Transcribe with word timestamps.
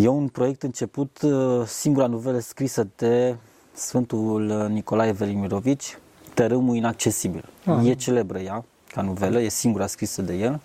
E 0.00 0.08
un 0.08 0.28
proiect 0.28 0.62
început, 0.62 1.20
singura 1.66 2.06
novelă 2.06 2.38
scrisă 2.38 2.88
de 2.96 3.36
Sfântul 3.72 4.66
Nicolae 4.68 5.12
Velimirovici, 5.12 5.98
Tărâmul 6.34 6.76
Inaccesibil. 6.76 7.44
Ah. 7.64 7.84
E 7.84 7.94
celebră 7.94 8.38
ea, 8.38 8.64
ca 8.88 9.02
novelă, 9.02 9.40
e 9.40 9.48
singura 9.48 9.86
scrisă 9.86 10.22
de 10.22 10.34
el 10.34 10.60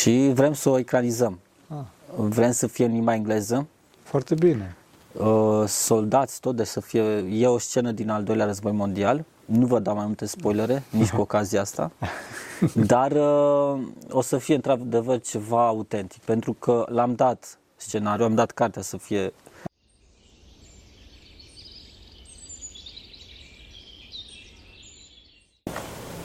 și 0.00 0.30
vrem 0.34 0.52
să 0.52 0.68
o 0.68 0.78
ecranizăm. 0.78 1.38
Ah. 1.68 1.76
Vrem 2.16 2.50
să 2.50 2.66
fie 2.66 2.84
în 2.84 2.92
limba 2.92 3.14
engleză. 3.14 3.66
Foarte 4.02 4.34
bine. 4.34 4.76
Uh, 5.12 5.64
soldați 5.66 6.40
tot, 6.40 6.56
de 6.56 6.64
să 6.64 6.80
fie, 6.80 7.02
e 7.30 7.46
o 7.46 7.58
scenă 7.58 7.92
din 7.92 8.10
al 8.10 8.22
doilea 8.22 8.46
război 8.46 8.72
mondial. 8.72 9.24
Nu 9.44 9.66
vă 9.66 9.78
dau 9.78 9.94
mai 9.94 10.06
multe 10.06 10.26
spoilere, 10.26 10.82
nici 10.90 11.10
cu 11.10 11.20
ocazia 11.20 11.60
asta. 11.60 11.90
Dar 12.92 13.12
uh, 13.12 13.80
o 14.10 14.20
să 14.20 14.38
fie 14.38 14.54
într-adevăr 14.54 15.20
ceva 15.20 15.66
autentic, 15.66 16.22
pentru 16.22 16.52
că 16.52 16.86
l-am 16.88 17.14
dat 17.14 17.58
scenariu, 17.78 18.24
am 18.24 18.34
dat 18.34 18.50
cartea 18.50 18.82
să 18.82 18.96
fie 18.96 19.32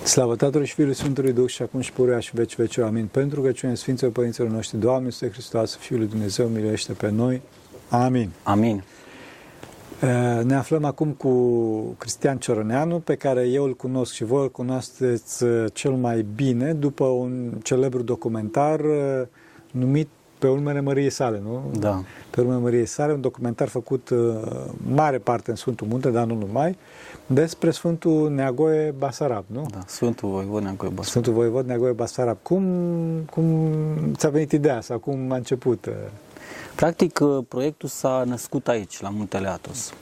Slavă 0.03 0.35
Tatălui 0.35 0.67
și 0.67 0.73
Fiului 0.73 0.93
Sfântului 0.93 1.33
Duh 1.33 1.49
și 1.49 1.61
acum 1.61 1.79
și 1.79 1.91
pururea 1.91 2.19
și 2.19 2.31
veci 2.33 2.55
veci. 2.55 2.77
Amin. 2.77 3.07
Pentru 3.07 3.41
că 3.41 3.51
cine 3.51 3.75
Sfinților 3.75 4.11
Părinților 4.11 4.49
noștri, 4.49 4.77
Doamne, 4.77 5.05
Iisuse 5.05 5.31
Hristos, 5.31 5.75
Fiul 5.75 5.99
lui 5.99 6.07
Dumnezeu, 6.07 6.47
miluiește 6.47 6.93
pe 6.93 7.09
noi. 7.09 7.41
Amin. 7.89 8.29
Amin. 8.43 8.83
Ne 10.43 10.55
aflăm 10.55 10.83
acum 10.83 11.11
cu 11.11 11.31
Cristian 11.97 12.37
Ciorăneanu, 12.37 12.99
pe 12.99 13.15
care 13.15 13.47
eu 13.47 13.63
îl 13.63 13.75
cunosc 13.75 14.13
și 14.13 14.23
voi 14.23 14.41
îl 14.41 14.51
cunoașteți 14.51 15.45
cel 15.73 15.91
mai 15.91 16.25
bine 16.35 16.73
după 16.73 17.03
un 17.03 17.51
celebru 17.63 18.01
documentar 18.01 18.81
numit 19.71 20.07
Pe 20.43 20.49
urmele 20.49 20.81
Măriei 20.81 21.09
sale, 21.09 21.41
nu? 21.43 21.71
Da. 21.79 22.03
Pe 22.29 22.41
urmele 22.41 22.59
Măriei 22.59 22.85
sale, 22.85 23.13
un 23.13 23.21
documentar 23.21 23.67
făcut 23.67 24.09
mare 24.93 25.17
parte 25.17 25.49
în 25.49 25.55
Sfântul 25.55 25.87
Munte, 25.87 26.09
dar 26.09 26.25
nu 26.25 26.35
numai, 26.35 26.77
despre 27.25 27.71
Sfântul 27.71 28.29
Neagoe 28.29 28.93
Basarab, 28.97 29.43
nu? 29.47 29.65
Da, 29.71 29.79
Sfântul 29.85 30.29
Voivod 30.29 30.63
Neagoe 30.63 30.89
Basarab. 30.89 31.09
Sfântul 31.09 31.33
Voivod 31.33 31.65
Neagoe 31.65 31.91
Basarab. 31.91 32.37
Cum, 32.41 32.63
cum 33.31 33.45
ți-a 34.15 34.29
venit 34.29 34.51
ideea 34.51 34.81
sau 34.81 34.99
cum 34.99 35.31
a 35.31 35.35
început? 35.35 35.89
Practic, 36.75 37.19
uh, 37.21 37.43
proiectul 37.47 37.89
s-a 37.89 38.23
născut 38.25 38.67
aici, 38.67 39.01
la 39.01 39.09
Muntele 39.09 39.47
Atos. 39.47 39.93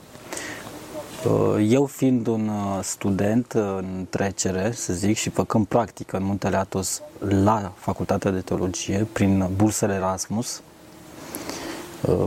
Uh, 1.26 1.68
eu 1.70 1.86
fiind 1.86 2.28
un 2.28 2.48
uh, 2.48 2.80
student 2.84 3.52
în 3.52 4.06
trecere, 4.10 4.72
să 4.72 4.94
zic, 4.94 5.18
și 5.18 5.30
făcând 5.30 5.66
practică 5.66 6.18
în 6.18 6.24
Muntele 6.24 6.58
Atos 6.58 7.02
la 7.20 7.72
Facultatea 7.76 8.32
de 8.32 8.40
Teologie, 8.40 9.08
prin 9.12 9.50
bursele 9.56 9.94
Erasmus, 9.94 10.62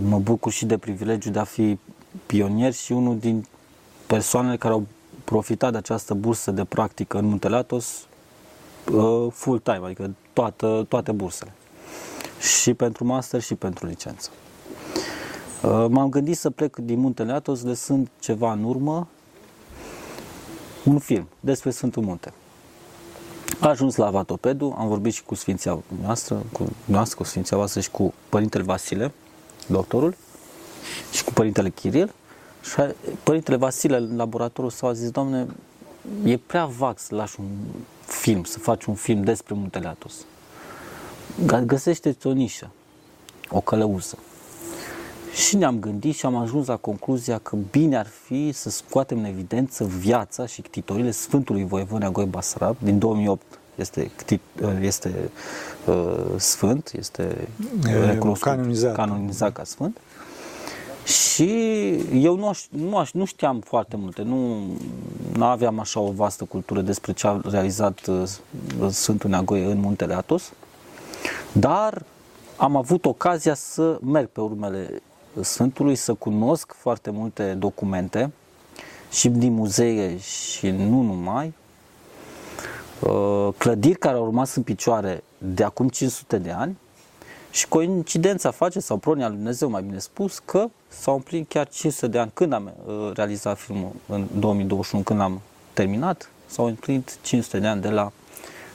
mă 0.00 0.18
bucur 0.18 0.52
și 0.52 0.64
de 0.64 0.78
privilegiu 0.78 1.30
de 1.30 1.38
a 1.38 1.44
fi 1.44 1.78
pionier 2.26 2.72
și 2.72 2.92
unul 2.92 3.18
din 3.18 3.46
persoanele 4.06 4.56
care 4.56 4.74
au 4.74 4.86
profitat 5.24 5.72
de 5.72 5.78
această 5.78 6.14
bursă 6.14 6.50
de 6.50 6.64
practică 6.64 7.18
în 7.18 7.24
Muntele 7.24 7.56
Atos 7.56 8.06
full 9.30 9.58
time, 9.58 9.80
adică 9.84 10.10
toată, 10.32 10.86
toate 10.88 11.12
bursele 11.12 11.52
și 12.40 12.74
pentru 12.74 13.04
master 13.04 13.40
și 13.40 13.54
pentru 13.54 13.86
licență. 13.86 14.30
Uh, 15.64 15.86
m-am 15.88 16.08
gândit 16.08 16.36
să 16.36 16.50
plec 16.50 16.76
din 16.76 16.98
Muntele 16.98 17.32
Atos 17.32 17.62
lăsând 17.62 18.08
ceva 18.20 18.52
în 18.52 18.64
urmă, 18.64 19.08
un 20.84 20.98
film 20.98 21.28
despre 21.40 21.70
Sfântul 21.70 22.02
Munte. 22.02 22.32
A 23.60 23.68
ajuns 23.68 23.96
la 23.96 24.10
Vatopedu, 24.10 24.74
am 24.78 24.88
vorbit 24.88 25.12
și 25.12 25.22
cu 25.22 25.34
Sfinția 25.34 25.78
noastră, 26.02 26.42
cu 26.52 26.66
noastră, 26.84 27.16
cu 27.16 27.24
Sfinția 27.24 27.56
voastră 27.56 27.80
și 27.80 27.90
cu 27.90 28.14
Părintele 28.28 28.62
Vasile, 28.62 29.12
doctorul, 29.66 30.16
și 31.12 31.24
cu 31.24 31.32
Părintele 31.32 31.70
Chiril. 31.70 32.12
Și 32.62 32.74
Părintele 33.22 33.56
Vasile, 33.56 33.96
în 33.96 34.16
laboratorul 34.16 34.70
s-a 34.70 34.92
zis, 34.92 35.10
Doamne, 35.10 35.46
e 36.24 36.36
prea 36.36 36.66
vag 36.66 36.98
să 36.98 37.14
lași 37.14 37.40
un 37.40 37.46
film, 38.06 38.44
să 38.44 38.58
faci 38.58 38.84
un 38.84 38.94
film 38.94 39.22
despre 39.22 39.54
Muntele 39.54 39.88
Atos 39.88 40.14
găsește-ți 41.64 42.26
o 42.26 42.32
nișă, 42.32 42.70
o 43.50 43.60
călăuză. 43.60 44.18
Și 45.34 45.56
ne-am 45.56 45.78
gândit 45.78 46.14
și 46.14 46.26
am 46.26 46.36
ajuns 46.36 46.66
la 46.66 46.76
concluzia 46.76 47.38
că 47.38 47.56
bine 47.70 47.96
ar 47.96 48.06
fi 48.06 48.52
să 48.52 48.70
scoatem 48.70 49.18
în 49.18 49.24
evidență 49.24 49.84
viața 49.84 50.46
și 50.46 50.62
ctitorile 50.62 51.10
Sfântului 51.10 51.64
Voievod 51.64 52.00
Neagoe 52.00 52.24
Basarab 52.24 52.76
din 52.78 52.98
2008 52.98 53.42
este, 53.74 54.10
este 54.80 55.30
uh, 55.86 56.24
sfânt, 56.36 56.92
este 56.96 57.48
recunoscut, 58.06 58.50
canonizat. 58.50 58.94
canonizat 58.94 59.52
ca 59.52 59.64
sfânt. 59.64 59.98
Și 61.04 61.50
eu 62.12 62.36
nu, 62.36 62.48
aș, 62.48 62.66
nu, 62.70 62.96
aș, 62.96 63.12
nu 63.12 63.24
știam 63.24 63.60
foarte 63.60 63.96
multe, 63.96 64.22
nu, 64.22 64.58
nu 65.36 65.44
aveam 65.44 65.78
așa 65.78 66.00
o 66.00 66.10
vastă 66.10 66.44
cultură 66.44 66.80
despre 66.80 67.12
ce 67.12 67.26
a 67.26 67.40
realizat 67.44 68.06
uh, 68.06 68.90
Sfântul 68.90 69.30
Neagoe 69.30 69.64
în 69.64 69.78
Muntele 69.78 70.14
Atos. 70.14 70.52
Dar 71.52 72.02
am 72.56 72.76
avut 72.76 73.04
ocazia 73.04 73.54
să 73.54 73.98
merg 74.02 74.28
pe 74.28 74.40
urmele 74.40 75.02
Sfântului, 75.40 75.94
să 75.94 76.14
cunosc 76.14 76.72
foarte 76.72 77.10
multe 77.10 77.54
documente 77.54 78.32
și 79.10 79.28
din 79.28 79.52
muzee 79.52 80.18
și 80.18 80.70
nu 80.70 81.02
numai, 81.02 81.52
uh, 83.00 83.48
clădiri 83.58 83.98
care 83.98 84.16
au 84.16 84.24
rămas 84.24 84.54
în 84.54 84.62
picioare 84.62 85.22
de 85.38 85.64
acum 85.64 85.88
500 85.88 86.38
de 86.38 86.50
ani 86.50 86.76
și 87.50 87.68
coincidența 87.68 88.50
face, 88.50 88.80
sau 88.80 88.96
pronia 88.96 89.26
lui 89.26 89.36
Dumnezeu 89.36 89.70
mai 89.70 89.82
bine 89.82 89.98
spus, 89.98 90.38
că 90.38 90.66
s-au 90.88 91.14
împlinit 91.14 91.48
chiar 91.48 91.68
500 91.68 92.06
de 92.06 92.18
ani. 92.18 92.30
Când 92.34 92.52
am 92.52 92.72
uh, 92.86 93.10
realizat 93.14 93.58
filmul? 93.58 93.92
În 94.08 94.26
2021, 94.38 95.02
când 95.02 95.20
am 95.20 95.40
terminat, 95.72 96.30
s-au 96.46 96.66
împlinit 96.66 97.18
500 97.22 97.58
de 97.58 97.66
ani 97.66 97.80
de 97.80 97.88
la 97.88 98.12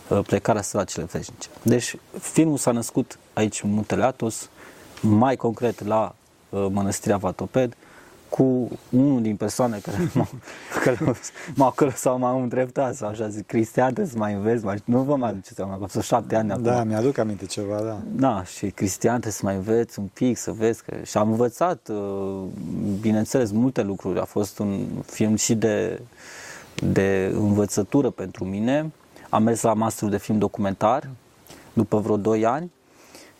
Uh, 0.09 0.19
plecarea 0.25 0.61
săracele 0.61 1.05
veșnice. 1.11 1.49
Deci 1.61 1.95
filmul 2.19 2.57
s-a 2.57 2.71
născut 2.71 3.19
aici 3.33 3.63
în 3.63 3.71
Muntele 3.71 4.03
Atos, 4.03 4.49
mai 5.01 5.35
concret 5.35 5.85
la 5.85 6.01
uh, 6.03 6.18
Mănăstirea 6.49 7.17
Vatoped, 7.17 7.75
cu 8.29 8.69
unul 8.89 9.21
din 9.21 9.35
persoane 9.35 9.77
care 9.77 9.97
m-au, 10.13 10.27
care 10.83 10.97
m-au 11.55 11.75
sau 11.95 12.17
m-au 12.17 12.41
îndreptat 12.41 12.95
sau 12.95 13.09
așa 13.09 13.27
zic, 13.27 13.45
Cristian, 13.45 13.85
trebuie 13.85 14.13
să 14.13 14.17
mai 14.17 14.33
înveți, 14.33 14.65
mai, 14.65 14.81
nu 14.85 15.01
vă 15.01 15.15
mai 15.15 15.29
aduceți 15.29 15.55
seama, 15.55 15.87
că 15.93 16.01
șapte 16.01 16.35
ani 16.35 16.51
acum. 16.51 16.63
Da, 16.63 16.83
mi-aduc 16.83 17.17
aminte 17.17 17.45
ceva, 17.45 17.81
da. 17.81 17.97
Da, 18.15 18.43
și 18.43 18.69
Cristian 18.69 19.11
trebuie 19.11 19.33
să 19.33 19.41
mai 19.43 19.55
înveți 19.55 19.99
un 19.99 20.05
pic, 20.13 20.37
să 20.37 20.51
vezi 20.51 20.83
că... 20.83 20.95
Și 21.03 21.17
am 21.17 21.29
învățat, 21.29 21.87
uh, 21.87 22.43
bineînțeles, 23.01 23.51
multe 23.51 23.81
lucruri. 23.81 24.19
A 24.19 24.25
fost 24.25 24.59
un 24.59 24.85
film 25.05 25.35
și 25.35 25.55
de, 25.55 26.01
de 26.75 27.31
învățătură 27.33 28.09
pentru 28.09 28.45
mine, 28.45 28.91
am 29.29 29.43
mers 29.43 29.61
la 29.61 29.73
masterul 29.73 30.09
de 30.09 30.17
film 30.17 30.37
documentar 30.37 31.09
după 31.73 31.99
vreo 31.99 32.17
2 32.17 32.45
ani. 32.45 32.71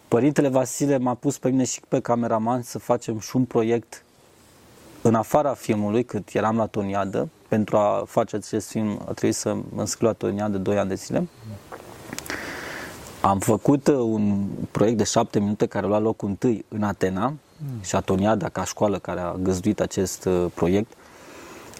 Părintele 0.10 0.48
Vasile 0.48 0.98
m-a 0.98 1.14
pus 1.14 1.38
pe 1.38 1.50
mine 1.50 1.64
și 1.64 1.82
pe 1.88 2.00
cameraman 2.00 2.62
să 2.62 2.80
facem 2.80 3.20
și 3.20 3.36
un 3.36 3.46
proiect 3.46 4.04
în 5.02 5.16
afara 5.16 5.54
filmului, 5.54 6.04
cât 6.04 6.34
eram 6.34 6.56
la 6.56 6.66
Toniadă. 6.66 7.30
Pentru 7.48 7.78
a 7.78 8.04
face 8.08 8.36
acest 8.36 8.70
film 8.70 9.02
a 9.02 9.12
trebuit 9.12 9.36
să 9.36 9.54
mă 9.54 9.80
înscriu 9.80 10.08
la 10.08 10.14
Toniadă 10.14 10.58
2 10.58 10.78
ani 10.78 10.90
de 10.90 10.96
zile. 10.96 11.28
Am 13.22 13.40
făcut 13.40 13.88
uh, 13.88 13.96
un 13.96 14.48
proiect 14.72 14.98
de 14.98 15.04
șapte 15.04 15.40
minute 15.40 15.66
care 15.66 15.86
a 15.86 15.90
luat 15.90 16.02
loc 16.02 16.22
întâi 16.22 16.66
în 16.68 16.84
Atena 16.84 17.28
mm. 17.28 17.82
și 17.82 17.96
Atoniada, 17.96 18.50
ca 18.50 18.64
școală 18.64 19.00
care 19.00 19.20
a 19.20 19.34
găzduit 19.34 19.80
acest 19.80 20.26
uh, 20.26 20.46
proiect, 20.54 20.92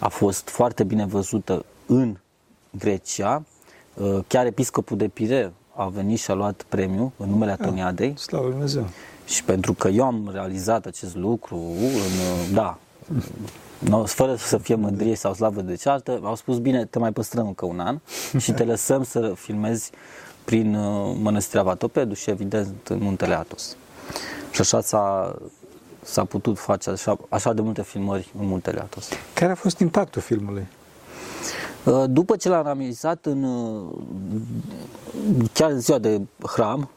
a 0.00 0.08
fost 0.08 0.48
foarte 0.48 0.84
bine 0.84 1.06
văzută 1.06 1.64
în 1.86 2.16
Grecia 2.70 3.42
Uh, 3.94 4.18
chiar 4.26 4.46
episcopul 4.46 4.96
de 4.96 5.08
Pire 5.08 5.52
a 5.80 5.88
venit 5.88 6.18
și 6.18 6.30
a 6.30 6.34
luat 6.34 6.62
premiu 6.68 7.12
în 7.16 7.28
numele 7.28 7.52
Atoniadei. 7.52 8.14
Slavă 8.18 8.48
Dumnezeu! 8.48 8.86
Și 9.26 9.44
pentru 9.44 9.72
că 9.72 9.88
eu 9.88 10.04
am 10.04 10.30
realizat 10.32 10.86
acest 10.86 11.16
lucru, 11.16 11.56
în, 11.56 12.16
uh, 12.20 12.48
da, 12.52 12.78
no, 13.78 14.04
fără 14.04 14.34
să 14.34 14.58
fie 14.58 14.74
mândrie 14.74 15.14
sau 15.14 15.34
slavă 15.34 15.60
de 15.60 15.74
ceartă, 15.74 16.20
au 16.22 16.34
spus, 16.34 16.58
bine, 16.58 16.84
te 16.84 16.98
mai 16.98 17.12
păstrăm 17.12 17.46
încă 17.46 17.66
un 17.66 17.80
an 17.80 17.98
și 18.42 18.52
te 18.52 18.64
lăsăm 18.64 19.04
să 19.04 19.32
filmezi 19.36 19.90
prin 20.44 20.74
uh, 20.74 21.16
Mănăstirea 21.20 21.62
Vatopedu 21.62 22.14
și, 22.14 22.30
evident, 22.30 22.88
în 22.88 22.98
Muntele 22.98 23.34
Atos. 23.34 23.76
Și 24.50 24.60
așa 24.60 24.80
s-a, 24.80 25.36
s-a 26.02 26.24
putut 26.24 26.58
face 26.58 26.90
așa, 26.90 27.18
așa 27.28 27.52
de 27.52 27.60
multe 27.60 27.82
filmări 27.82 28.32
în 28.38 28.46
Muntele 28.46 28.80
Atos. 28.80 29.08
Care 29.34 29.52
a 29.52 29.54
fost 29.54 29.78
impactul 29.78 30.22
filmului? 30.22 30.66
Uh, 31.84 32.04
după 32.08 32.36
ce 32.36 32.48
l-am 32.48 32.62
realizat 32.64 33.26
în 33.26 33.42
uh, 33.42 33.88
chiar 35.52 35.72
ziua 35.72 35.98
de 35.98 36.20
hram, 36.42 36.90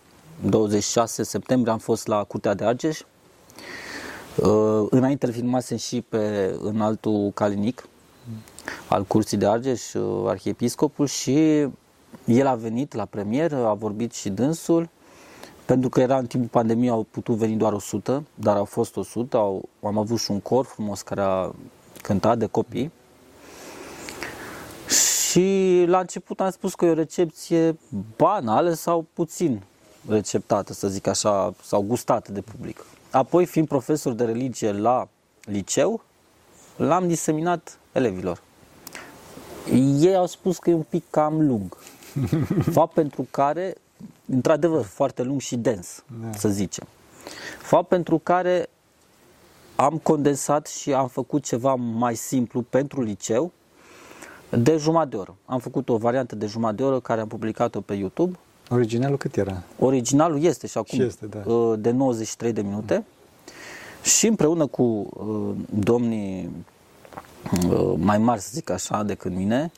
26 0.49 1.23
septembrie, 1.23 1.73
am 1.73 1.79
fost 1.79 2.07
la 2.07 2.23
Curtea 2.23 2.53
de 2.53 2.65
Argeș. 2.65 3.01
Uh, 4.35 4.87
înainte 4.89 5.31
filmasem 5.31 5.77
și 5.77 6.01
pe 6.01 6.55
în 6.61 6.81
altul 6.81 7.31
Calinic 7.33 7.87
al 8.87 9.03
Curții 9.03 9.37
de 9.37 9.47
Argeș, 9.47 9.81
arhiepiscopul 10.25 11.07
și 11.07 11.67
el 12.25 12.47
a 12.47 12.55
venit 12.55 12.93
la 12.93 13.05
premieră, 13.05 13.65
a 13.67 13.73
vorbit 13.73 14.13
și 14.13 14.29
dânsul. 14.29 14.89
Pentru 15.65 15.89
că 15.89 15.99
era 15.99 16.17
în 16.17 16.25
timpul 16.25 16.49
pandemiei, 16.49 16.89
au 16.89 17.05
putut 17.11 17.35
veni 17.35 17.55
doar 17.55 17.73
100, 17.73 18.23
dar 18.35 18.55
au 18.55 18.65
fost 18.65 18.97
100, 18.97 19.37
au, 19.37 19.69
am 19.83 19.97
avut 19.97 20.19
și 20.19 20.31
un 20.31 20.39
cor 20.39 20.65
frumos 20.65 21.01
care 21.01 21.21
a 21.21 21.51
cântat 22.01 22.37
de 22.37 22.45
copii. 22.45 22.91
Și 25.33 25.83
la 25.87 25.99
început 25.99 26.39
am 26.41 26.49
spus 26.49 26.75
că 26.75 26.85
e 26.85 26.89
o 26.89 26.93
recepție 26.93 27.77
banală 28.17 28.73
sau 28.73 29.05
puțin 29.13 29.63
receptată, 30.07 30.73
să 30.73 30.87
zic 30.87 31.07
așa, 31.07 31.53
sau 31.63 31.81
gustată 31.81 32.31
de 32.31 32.41
public. 32.41 32.85
Apoi, 33.11 33.45
fiind 33.45 33.67
profesor 33.67 34.13
de 34.13 34.23
religie 34.23 34.71
la 34.71 35.07
liceu, 35.41 36.01
l-am 36.75 37.07
diseminat 37.07 37.79
elevilor. 37.91 38.41
Ei 39.99 40.15
au 40.15 40.25
spus 40.25 40.57
că 40.57 40.69
e 40.69 40.73
un 40.73 40.85
pic 40.89 41.03
cam 41.09 41.47
lung. 41.47 41.77
Fapt 42.75 42.93
pentru 42.93 43.27
care, 43.31 43.75
într-adevăr, 44.25 44.83
foarte 44.83 45.23
lung 45.23 45.41
și 45.41 45.55
dens, 45.55 46.03
da. 46.21 46.37
să 46.37 46.49
zicem. 46.49 46.87
Fapt 47.61 47.87
pentru 47.87 48.17
care 48.17 48.69
am 49.75 49.97
condensat 49.97 50.67
și 50.67 50.93
am 50.93 51.07
făcut 51.07 51.43
ceva 51.43 51.75
mai 51.75 52.15
simplu 52.15 52.61
pentru 52.61 53.01
liceu, 53.01 53.51
de 54.57 54.77
jumătate 54.77 55.09
de 55.09 55.15
oră. 55.15 55.35
Am 55.45 55.59
făcut 55.59 55.89
o 55.89 55.97
variantă 55.97 56.35
de 56.35 56.45
jumătate 56.45 56.75
de 56.75 56.83
oră 56.83 56.99
care 56.99 57.21
am 57.21 57.27
publicat-o 57.27 57.81
pe 57.81 57.93
YouTube. 57.93 58.37
Originalul 58.69 59.17
cât 59.17 59.35
era? 59.35 59.63
Originalul 59.79 60.43
este 60.43 60.67
și 60.67 60.77
acum 60.77 60.97
Și 60.97 61.05
este, 61.05 61.25
da. 61.25 61.51
uh, 61.51 61.79
de 61.79 61.91
93 61.91 62.53
de 62.53 62.61
minute 62.61 63.05
și 64.03 64.27
împreună 64.27 64.65
cu 64.65 64.83
uh, 64.83 65.55
domnii 65.69 66.49
uh, 67.69 67.93
mai 67.97 68.17
mari, 68.17 68.41
să 68.41 68.49
zic 68.51 68.69
așa, 68.69 69.03
decât 69.03 69.31
mine, 69.31 69.71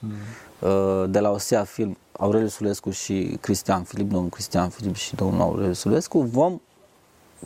uh, 0.59 1.03
de 1.09 1.19
la 1.19 1.31
OSEA 1.31 1.63
Film, 1.63 1.97
Aureliu 2.11 2.47
Sulescu 2.47 2.89
și 2.89 3.37
Cristian 3.41 3.83
Filip, 3.83 4.09
domnul 4.09 4.29
Cristian 4.29 4.69
Filip 4.69 4.95
și 4.95 5.15
domnul 5.15 5.41
Aureliu 5.41 5.73
Sulescu, 5.73 6.19
vom 6.19 6.61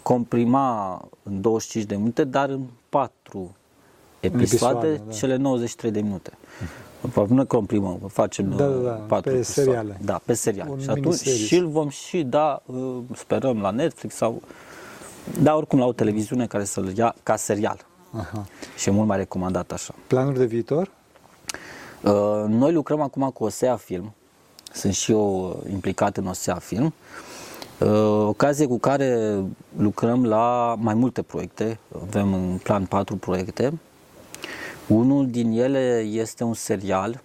comprima 0.01 1.01
în 1.23 1.41
25 1.41 1.85
de 1.89 1.95
minute, 1.95 2.23
dar 2.23 2.49
în 2.49 2.61
4 2.89 3.55
episoade, 4.19 4.87
Episoade, 4.87 5.01
da. 5.07 5.13
cele 5.13 5.35
93 5.35 5.91
de 5.91 6.01
minute. 6.01 6.37
Nu 7.27 7.45
comprimăm, 7.45 7.99
facem 8.07 8.49
Da, 8.49 8.55
da, 8.55 8.65
da, 8.65 8.91
uh, 8.91 8.97
patru 9.07 9.29
pe 9.31 9.35
episoade. 9.37 9.69
seriale. 9.69 9.97
Da, 10.03 10.21
pe 10.25 10.33
serial. 10.33 10.67
Un 10.69 10.79
și 10.79 10.89
atunci 10.89 11.03
miniseries. 11.03 11.45
și 11.47 11.55
îl 11.55 11.67
vom 11.67 11.89
și 11.89 12.23
da, 12.23 12.61
uh, 12.65 12.97
sperăm, 13.15 13.61
la 13.61 13.69
Netflix 13.69 14.15
sau... 14.15 14.41
Da, 15.41 15.55
oricum 15.55 15.79
la 15.79 15.85
o 15.85 15.93
televiziune 15.93 16.47
care 16.47 16.63
să-l 16.63 16.97
ia 16.97 17.15
ca 17.23 17.35
serial. 17.35 17.85
Aha. 18.17 18.45
Și 18.77 18.89
e 18.89 18.91
mult 18.91 19.07
mai 19.07 19.17
recomandat 19.17 19.71
așa. 19.71 19.93
Planuri 20.07 20.37
de 20.37 20.45
viitor? 20.45 20.91
Uh, 22.03 22.43
Noi 22.47 22.71
lucrăm 22.73 23.01
acum 23.01 23.29
cu 23.29 23.43
OSEA 23.43 23.75
Film. 23.75 24.13
Sunt 24.73 24.93
și 24.93 25.11
eu 25.11 25.59
implicat 25.71 26.17
în 26.17 26.27
OSEA 26.27 26.55
Film. 26.55 26.93
Uh, 27.79 27.87
Ocazie 28.25 28.65
cu 28.67 28.77
care 28.77 29.39
lucrăm 29.77 30.25
la 30.25 30.75
mai 30.79 30.93
multe 30.93 31.21
proiecte. 31.21 31.79
Avem 32.01 32.33
în 32.33 32.59
plan 32.63 32.85
patru 32.85 33.15
proiecte. 33.15 33.79
Unul 34.89 35.27
din 35.29 35.51
ele 35.51 35.99
este 36.11 36.43
un 36.43 36.53
serial 36.53 37.21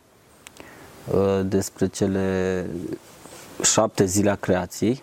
uh, 1.15 1.41
despre 1.47 1.87
cele 1.87 2.67
șapte 3.63 4.05
zile 4.05 4.31
a 4.31 4.35
creației, 4.35 5.03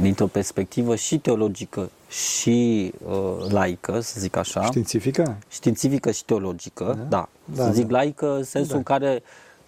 dintr-o 0.00 0.26
perspectivă 0.26 0.96
și 0.96 1.18
teologică 1.18 1.90
și 2.08 2.92
uh, 3.06 3.50
laică, 3.50 4.00
să 4.00 4.20
zic 4.20 4.36
așa 4.36 4.64
Științifică? 4.64 5.36
științifică 5.48 6.10
și 6.10 6.24
teologică, 6.24 6.98
da, 6.98 7.04
da. 7.08 7.28
Da, 7.54 7.64
să 7.64 7.72
zic 7.72 7.86
da. 7.86 7.96
laică 7.96 8.34
în 8.36 8.44
sensul 8.44 8.70
Da. 8.70 8.76
în 8.76 8.82
care 8.82 9.22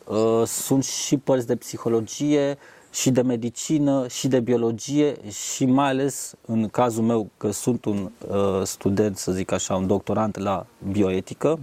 uh, 0.05 0.47
sunt 0.47 0.85
și 0.85 1.17
părți 1.17 1.47
de 1.47 1.57
psihologie, 1.57 2.59
și 2.93 3.11
de 3.11 3.23
medicină, 3.23 4.09
și 4.09 4.29
de 4.29 4.41
biologie 4.41 5.17
și 5.31 5.65
mai 5.65 5.89
ales 5.89 6.35
în 6.47 6.69
cazul 6.69 7.03
meu 7.03 7.29
că 7.37 7.51
sunt 7.51 7.85
un 7.85 8.11
uh, 8.29 8.63
student, 8.65 9.17
să 9.17 9.33
zic 9.33 9.53
așa, 9.53 9.77
un 9.77 9.87
doctorant 9.87 10.39
la 10.39 10.67
bioetică, 10.91 11.59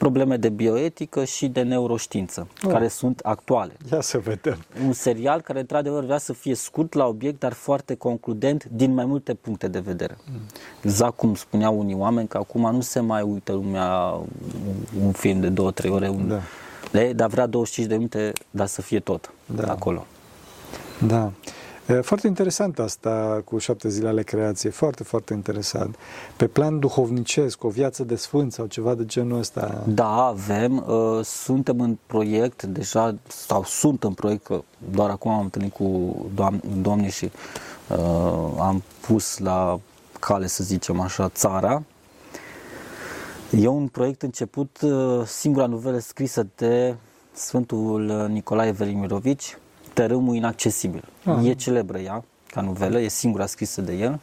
probleme 0.00 0.36
de 0.36 0.48
bioetică 0.48 1.24
și 1.24 1.48
de 1.48 1.62
neuroștiință, 1.62 2.46
Oh. 2.64 2.70
care 2.72 2.88
sunt 2.88 3.20
actuale 3.22 3.72
Ia 3.92 4.00
să 4.00 4.18
vedem. 4.18 4.56
un 4.86 4.92
serial 4.92 5.40
care 5.40 5.60
într-adevăr 5.60 6.04
vrea 6.04 6.18
să 6.18 6.32
fie 6.32 6.54
scurt 6.54 6.92
la 6.92 7.06
obiect, 7.06 7.38
dar 7.40 7.52
foarte 7.52 7.94
concludent 7.94 8.64
din 8.64 8.94
mai 8.94 9.04
multe 9.04 9.34
puncte 9.34 9.68
de 9.68 9.78
vedere. 9.78 10.16
Exact 10.82 11.16
cum 11.16 11.34
spuneau 11.34 11.78
unii 11.78 11.94
oameni 11.94 12.28
că 12.28 12.36
acum 12.36 12.70
nu 12.74 12.80
se 12.80 13.00
mai 13.00 13.22
uită 13.22 13.52
lumea 13.52 13.88
un 15.04 15.12
film 15.12 15.40
de 15.40 15.48
două, 15.48 15.70
trei 15.70 15.90
ore, 15.90 16.08
un, 16.08 16.28
Da. 16.28 16.40
de, 16.92 17.12
dar 17.12 17.28
vrea 17.28 17.46
25 17.46 17.88
de 17.90 17.96
minute, 17.96 18.32
dar 18.50 18.66
să 18.66 18.82
fie 18.82 19.00
tot 19.00 19.32
Da. 19.46 19.70
acolo. 19.72 20.06
Da. 21.06 21.32
E 21.90 22.00
Foarte 22.00 22.26
interesant 22.26 22.78
asta 22.78 23.42
cu 23.44 23.58
șapte 23.58 23.88
zile 23.88 24.08
ale 24.08 24.22
creației, 24.22 24.72
foarte, 24.72 25.02
foarte 25.02 25.34
interesant. 25.34 25.96
Pe 26.36 26.46
plan 26.46 26.78
duhovnicesc, 26.78 27.64
o 27.64 27.68
viață 27.68 28.04
de 28.04 28.16
sfânt 28.16 28.52
sau 28.52 28.66
ceva 28.66 28.94
de 28.94 29.04
genul 29.04 29.38
ăsta. 29.38 29.82
Da, 29.86 30.26
avem, 30.26 30.84
uh, 30.86 31.24
suntem 31.24 31.80
în 31.80 31.98
proiect 32.06 32.62
deja, 32.62 33.14
sau 33.28 33.64
sunt 33.64 34.04
în 34.04 34.12
proiect, 34.12 34.44
că 34.44 34.62
doar 34.90 35.10
acum 35.10 35.30
am 35.30 35.40
întâlnit 35.40 35.72
cu 35.72 36.16
doam- 36.34 36.62
domnii 36.82 37.10
și 37.10 37.30
uh, 37.88 37.98
am 38.58 38.82
pus 39.00 39.38
la 39.38 39.80
cale, 40.20 40.46
să 40.46 40.64
zicem 40.64 41.00
așa, 41.00 41.28
țara. 41.28 41.82
E 43.50 43.66
un 43.66 43.86
proiect 43.86 44.22
început, 44.22 44.78
uh, 44.82 45.26
singura 45.26 45.66
novelă 45.66 45.98
scrisă 45.98 46.46
de 46.56 46.94
Sfântul 47.32 48.26
Nicolae 48.28 48.70
Velimirovici, 48.70 49.56
Tărâmul 50.00 50.34
Inaccesibil. 50.34 51.04
Ah. 51.24 51.44
E 51.44 51.52
celebră 51.52 51.98
ea, 51.98 52.24
ca 52.46 52.60
novelă, 52.60 53.00
e 53.00 53.08
singura 53.08 53.46
scrisă 53.46 53.80
de 53.80 53.92
el 53.92 54.20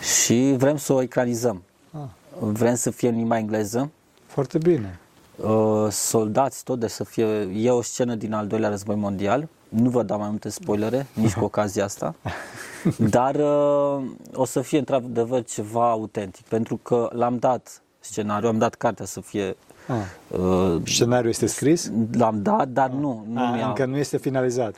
și 0.00 0.54
vrem 0.56 0.76
să 0.76 0.92
o 0.92 1.02
ecranizăm. 1.02 1.62
Ah, 1.90 2.00
Vrem 2.38 2.74
să 2.74 2.90
fie 2.90 3.08
în 3.08 3.16
limba 3.16 3.38
engleză, 3.38 3.90
foarte 4.26 4.58
bine. 4.58 4.98
uh, 5.36 5.86
soldați 5.90 6.64
tot, 6.64 6.78
de 6.80 6.86
să 6.86 7.04
fie, 7.04 7.24
e 7.54 7.70
o 7.70 7.82
scenă 7.82 8.14
din 8.14 8.32
al 8.32 8.46
doilea 8.46 8.68
război 8.68 8.96
mondial, 8.96 9.48
nu 9.68 9.90
vă 9.90 10.02
dau 10.02 10.18
mai 10.18 10.28
multe 10.28 10.48
spoilere, 10.48 11.06
nici 11.22 11.34
cu 11.34 11.44
ocazia 11.44 11.84
asta, 11.84 12.14
dar 13.16 13.34
uh, 13.34 14.04
o 14.34 14.44
să 14.44 14.60
fie 14.60 14.78
într-adevăr 14.78 15.42
ceva 15.42 15.90
autentic, 15.90 16.46
pentru 16.46 16.76
că 16.76 17.08
l-am 17.12 17.38
dat 17.38 17.82
scenariu, 18.00 18.48
am 18.48 18.58
dat 18.58 18.74
cartea 18.74 19.04
să 19.04 19.20
fie, 19.20 19.56
Ah, 19.86 20.38
uh, 20.38 20.80
scenariul 20.84 21.30
este 21.30 21.46
scris? 21.46 21.90
l-am 22.12 22.42
dat, 22.42 22.68
dar 22.68 22.90
nu, 22.90 23.24
nu 23.28 23.40
Ah, 23.44 23.52
mi-a, 23.54 23.66
încă 23.66 23.84
nu 23.84 23.96
este 23.96 24.16
finalizat. 24.16 24.74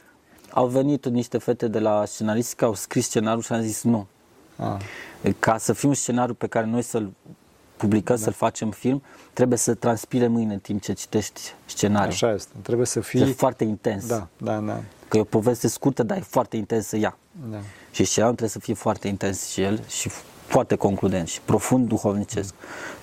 au 0.50 0.66
venit 0.66 1.06
niște 1.08 1.38
fete 1.38 1.68
de 1.68 1.78
la 1.78 2.04
scenaristică, 2.04 2.64
au 2.64 2.74
scris 2.74 3.04
scenariul 3.04 3.42
și 3.42 3.52
am 3.52 3.60
zis 3.60 3.82
nu, 3.82 4.06
Ah, 4.56 4.76
ca 5.38 5.58
să 5.58 5.72
fie 5.72 5.88
un 5.88 5.94
scenariu 5.94 6.34
pe 6.34 6.46
care 6.46 6.66
noi 6.66 6.82
să-l 6.82 7.12
publicăm, 7.76 8.16
să-l 8.16 8.32
facem 8.32 8.70
film, 8.70 9.02
trebuie 9.32 9.58
să 9.58 9.74
transpire 9.74 10.26
mâine 10.26 10.52
în 10.52 10.58
timp 10.58 10.82
ce 10.82 10.92
citești 10.92 11.40
scenariul. 11.66 12.12
așa 12.12 12.32
este. 12.32 12.52
Trebuie 12.62 12.86
să 12.86 12.98
E 12.98 13.02
fii... 13.02 13.32
foarte 13.32 13.64
intens. 13.64 14.06
Da, 14.06 14.26
da, 14.36 14.56
da. 14.58 14.80
Că 15.08 15.16
e 15.16 15.20
o 15.20 15.24
poveste 15.24 15.68
scurtă, 15.68 16.02
dar 16.02 16.16
e 16.16 16.20
foarte 16.20 16.56
intensă 16.56 16.96
ea. 16.96 17.18
da. 17.50 17.56
Și 17.90 18.04
scenariul 18.04 18.36
trebuie 18.36 18.48
să 18.48 18.58
fie 18.58 18.74
foarte 18.74 19.08
intens 19.08 19.46
și 19.48 19.62
el 19.62 19.80
și 19.88 20.10
foarte 20.46 20.74
concludent 20.74 21.28
și 21.28 21.40
profund 21.40 21.88
duhovnicesc. 21.88 22.54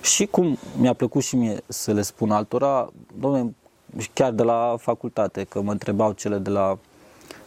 Și 0.02 0.26
cum 0.26 0.58
mi-a 0.76 0.92
plăcut 0.92 1.22
și 1.22 1.36
mie 1.36 1.60
să 1.66 1.92
le 1.92 2.02
spun 2.02 2.30
altora, 2.30 2.92
domnule, 3.18 3.54
și 3.98 4.10
chiar 4.12 4.30
de 4.30 4.42
la 4.42 4.76
facultate, 4.78 5.44
că 5.44 5.60
mă 5.60 5.70
întrebau 5.70 6.12
cele 6.12 6.38
de 6.38 6.50
la 6.50 6.78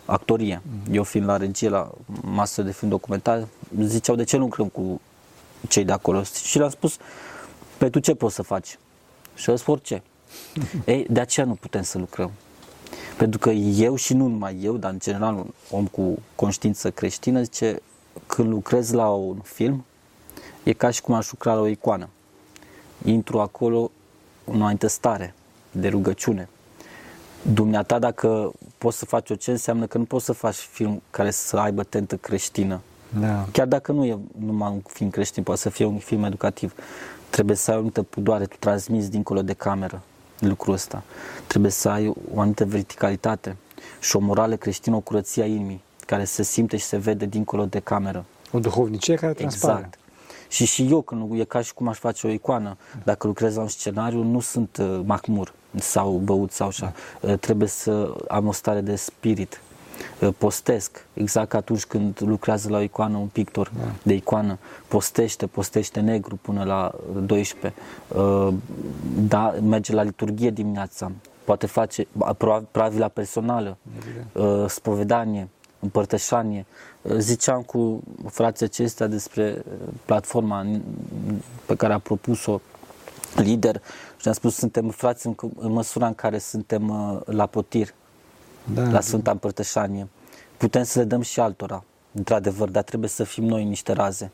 actorie, 0.06 0.62
eu 0.92 1.04
fiind 1.04 1.27
la 1.27 1.38
regie, 1.38 1.70
la 1.70 1.92
master 2.22 2.66
de 2.66 2.72
film 2.72 2.89
documentar, 2.89 3.48
ziceau 3.82 4.16
de 4.16 4.24
ce 4.24 4.38
nu 4.38 4.44
lucrăm 4.44 4.68
cu 4.68 5.01
cei 5.68 5.84
de 5.84 5.92
acolo? 5.92 6.24
Și 6.24 6.58
le-am 6.58 6.70
spus, 6.70 6.98
pe 7.77 7.89
tu 7.89 8.00
ce 8.00 8.13
poți 8.13 8.36
să 8.36 8.42
faci? 8.42 8.80
Și 9.36 9.50
eu 9.50 9.56
spus 9.56 9.74
orice. 9.74 10.04
Ei, 10.86 11.06
de 11.10 11.20
aceea 11.20 11.46
nu 11.46 11.54
putem 11.54 11.82
să 11.82 11.98
lucrăm. 11.98 12.32
Pentru 13.18 13.39
că 13.39 13.50
eu 13.50 13.96
și 13.96 14.13
nu 14.13 14.27
numai 14.27 14.60
eu, 14.62 14.77
dar 14.77 14.92
în 14.92 15.00
general 15.00 15.36
un 15.36 15.48
om 15.70 15.88
cu 15.88 16.20
conștiință 16.36 16.92
creștină 16.92 17.42
zice 17.42 17.82
când 18.26 18.50
lucrez 18.50 18.92
la 18.92 19.10
un 19.10 19.40
film 19.44 19.86
e 20.64 20.74
ca 20.74 20.90
și 20.90 21.02
cum 21.02 21.14
aș 21.14 21.32
lucra 21.32 21.54
la 21.54 21.62
o 21.62 21.68
icoană. 21.68 22.10
Intru 23.06 23.40
acolo 23.40 23.92
în 24.46 24.62
o 24.62 24.64
anumită 24.64 24.88
stare 24.88 25.34
de 25.72 25.88
rugăciune. 25.88 26.50
Dumneata 27.54 28.00
dacă 28.00 28.52
poți 28.78 28.98
să 28.98 29.06
faci 29.06 29.30
orice 29.30 29.52
înseamnă 29.52 29.86
că 29.86 29.98
nu 29.98 30.04
poți 30.04 30.26
să 30.26 30.34
faci 30.34 30.56
film 30.56 31.02
care 31.10 31.32
să 31.32 31.58
aibă 31.58 31.84
tentă 31.84 32.16
creștină. 32.16 32.82
da. 33.20 33.48
Chiar 33.52 33.68
dacă 33.68 33.92
nu 33.92 34.06
e 34.06 34.18
numai 34.40 34.72
un 34.72 34.82
film 34.88 35.10
creștin, 35.10 35.44
poate 35.44 35.62
să 35.62 35.70
fie 35.70 35.86
un 35.86 35.98
film 35.98 36.24
educativ. 36.24 36.74
Trebuie 37.30 37.56
să 37.56 37.70
ai 37.70 37.76
o 37.76 37.80
anumită 37.80 38.04
pudoare, 38.04 38.46
tu 38.46 38.56
transmiți 38.60 39.12
dincolo 39.12 39.42
de 39.42 39.54
cameră 39.54 40.02
lucrul 40.40 40.74
ăsta. 40.74 41.04
Trebuie 41.48 41.72
să 41.72 41.90
ai 41.90 42.08
o 42.08 42.40
anumită 42.40 42.66
verticalitate 42.66 43.56
și 44.00 44.16
o 44.16 44.20
morală 44.20 44.56
creștină, 44.56 44.96
o 44.96 45.00
curăție 45.00 45.44
a 45.44 45.46
inimii, 45.46 45.84
care 46.08 46.24
se 46.24 46.44
simte 46.44 46.78
și 46.78 46.86
se 46.86 46.98
vede 46.98 47.26
dincolo 47.26 47.66
de 47.66 47.80
cameră. 47.80 48.26
O 48.52 48.60
duhovnicie 48.60 49.16
care 49.16 49.34
transpare. 49.34 49.74
Exact. 49.78 50.00
Și 50.50 50.66
și 50.66 50.88
eu, 50.92 51.02
când 51.02 51.40
e 51.40 51.44
ca 51.44 51.62
și 51.62 51.74
cum 51.74 51.88
aș 51.88 51.98
face 51.98 52.28
o 52.28 52.30
icoană, 52.30 52.78
dacă 53.04 53.28
lucrez 53.28 53.56
la 53.56 53.62
un 53.62 53.68
scenariu, 53.68 54.24
nu 54.24 54.40
sunt 54.40 54.78
uh, 54.82 55.00
mahmur 55.06 55.54
sau 55.76 56.12
băut 56.12 56.52
sau 56.52 56.68
așa. 56.68 56.94
Uh, 57.22 57.34
trebuie 57.40 57.68
să 57.68 58.14
am 58.28 58.48
o 58.48 58.52
stare 58.52 58.82
de 58.82 58.96
spirit. 58.96 59.62
uh, 60.22 60.30
postesc, 60.38 61.06
exact 61.14 61.50
ca 61.50 61.58
atunci 61.58 61.86
când 61.86 62.20
lucrează 62.26 62.70
la 62.70 62.78
o 62.78 62.82
icoană, 62.82 63.18
un 63.18 63.28
pictor 63.28 63.72
Da. 63.80 63.92
de 64.04 64.14
icoană, 64.14 64.58
postește, 64.88 65.46
postește 65.48 66.00
negru 66.00 66.36
până 66.42 66.64
la 66.64 66.92
12, 67.26 67.74
uh, 68.16 68.54
da, 69.28 69.56
merge 69.64 69.94
la 69.94 70.02
liturghie 70.04 70.50
dimineața, 70.50 71.12
poate 71.44 71.66
face 71.66 72.08
pro- 72.38 72.64
pravila 72.72 73.08
personală, 73.08 73.78
uh, 74.34 74.66
spovedanie, 74.68 75.48
împărtășanie. 75.79 76.65
Uh, 77.01 77.15
Ziceam 77.17 77.62
cu 77.62 78.03
frații 78.29 78.65
acestea 78.65 79.07
despre 79.07 79.55
uh, 79.67 79.88
platforma 80.05 80.65
n- 80.65 80.81
pe 81.65 81.75
care 81.75 81.93
a 81.93 82.00
propus-o 82.00 82.60
lider 83.36 83.81
și 84.17 84.27
am 84.27 84.34
spus 84.34 84.55
suntem 84.55 84.89
frați 84.89 85.27
în, 85.27 85.36
în 85.57 85.72
măsura 85.72 86.07
în 86.07 86.15
care 86.15 86.38
suntem 86.38 86.89
uh, 86.89 87.19
la 87.25 87.46
potir, 87.46 87.93
Da, 88.74 88.89
la 88.89 89.01
Sfânta 89.01 89.31
Împărtășanie. 89.31 90.07
Putem 90.57 90.84
să 90.84 91.00
le 91.00 91.05
dăm 91.05 91.22
și 91.22 91.39
altora, 91.39 91.84
într-adevăr, 92.12 92.69
dar 92.69 92.84
trebuie 92.84 93.10
să 93.10 93.24
fim 93.24 93.43
noi 93.43 93.63
niște 93.63 93.93
raze. 93.93 94.31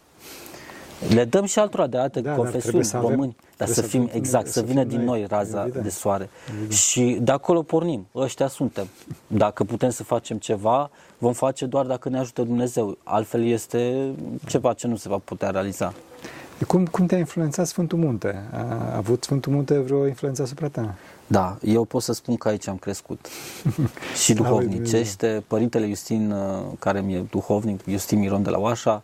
Le 1.10 1.24
dăm 1.25 1.45
și 1.45 1.60
altora 1.60 1.88
de 1.88 1.98
alte 1.98 2.19
Da, 2.22 2.27
dar 2.27 2.36
confesiuni, 2.38 2.62
trebuie 2.63 2.83
să 2.83 2.98
avem- 2.98 3.10
români, 3.10 3.36
dar 3.57 3.67
trebuie 3.67 3.75
să 3.75 3.81
să 3.81 3.88
fim, 3.88 4.01
avem- 4.01 4.15
exact, 4.17 4.45
să 4.45 4.51
să 4.51 4.62
vină 4.62 4.79
fim 4.79 4.89
din 4.89 4.98
noi, 5.03 5.19
noi 5.19 5.25
raza 5.29 5.62
evident. 5.62 5.83
de 5.83 5.89
soare. 5.89 6.29
Și 6.69 7.17
de 7.22 7.31
acolo 7.31 7.62
pornim, 7.62 8.05
ăștia 8.15 8.48
suntem. 8.48 8.88
Dacă 9.27 9.63
putem 9.63 9.89
să 9.89 10.03
facem 10.03 10.38
ceva, 10.38 10.89
vom 11.17 11.33
face 11.33 11.65
doar 11.65 11.86
dacă 11.86 12.10
ne 12.10 12.19
ajută 12.19 12.41
Dumnezeu. 12.41 12.98
Altfel 13.03 13.45
este 13.45 14.12
ceva 14.48 14.74
ce 14.74 14.88
nu 14.88 14.95
se 14.95 15.10
va 15.10 15.17
putea 15.24 15.50
realiza. 15.50 15.93
Cum, 16.67 16.86
cum 16.86 17.05
te-a 17.05 17.17
influențat 17.17 17.67
Sfântul 17.67 17.98
Munte? 17.98 18.43
A 18.51 18.95
avut 18.95 19.24
Sfântul 19.24 19.51
Munte 19.51 19.77
vreo 19.79 20.07
influență 20.07 20.41
asupra 20.41 20.67
ta? 20.67 20.95
Da, 21.27 21.57
eu 21.62 21.83
pot 21.86 22.01
să 22.01 22.13
spun 22.13 22.36
că 22.36 22.48
aici 22.48 22.67
am 22.67 22.75
crescut. 22.77 23.25
și 24.24 24.33
Slavă 24.33 24.50
duhovnicește. 24.50 25.43
Părintele 25.48 25.88
Justin, 25.88 26.31
uh, 26.31 26.60
care 26.79 27.01
mi-e 27.01 27.25
duhovnic, 27.29 27.79
Justin 27.88 28.19
Miron 28.19 28.43
de 28.43 28.50
la 28.50 28.60
Oașa, 28.60 29.01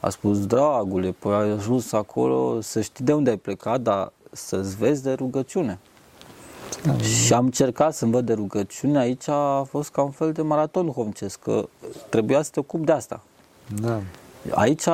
a 0.00 0.08
spus, 0.08 0.46
dragule, 0.46 1.10
păi 1.18 1.32
ai 1.32 1.48
ajuns 1.50 1.92
acolo 1.92 2.60
să 2.60 2.80
știi 2.80 3.04
de 3.04 3.12
unde 3.12 3.30
ai 3.30 3.36
plecat, 3.36 3.80
dar 3.80 4.12
să-ți 4.32 4.76
vezi 4.76 5.02
de 5.02 5.12
rugăciune. 5.12 5.78
Da, 6.84 6.98
Și 6.98 7.32
am 7.32 7.44
încercat 7.44 7.94
să-mi 7.94 8.12
văd 8.12 8.26
de 8.26 8.32
rugăciune, 8.32 8.98
aici 8.98 9.28
a 9.28 9.62
fost 9.68 9.90
ca 9.90 10.02
un 10.02 10.10
fel 10.10 10.32
de 10.32 10.42
maraton 10.42 10.84
duhovnicesc, 10.84 11.38
că 11.40 11.68
trebuia 12.08 12.42
să 12.42 12.50
te 12.52 12.60
ocupi 12.60 12.84
de 12.84 12.92
asta. 12.92 13.22
da. 13.80 14.00
Aici, 14.50 14.84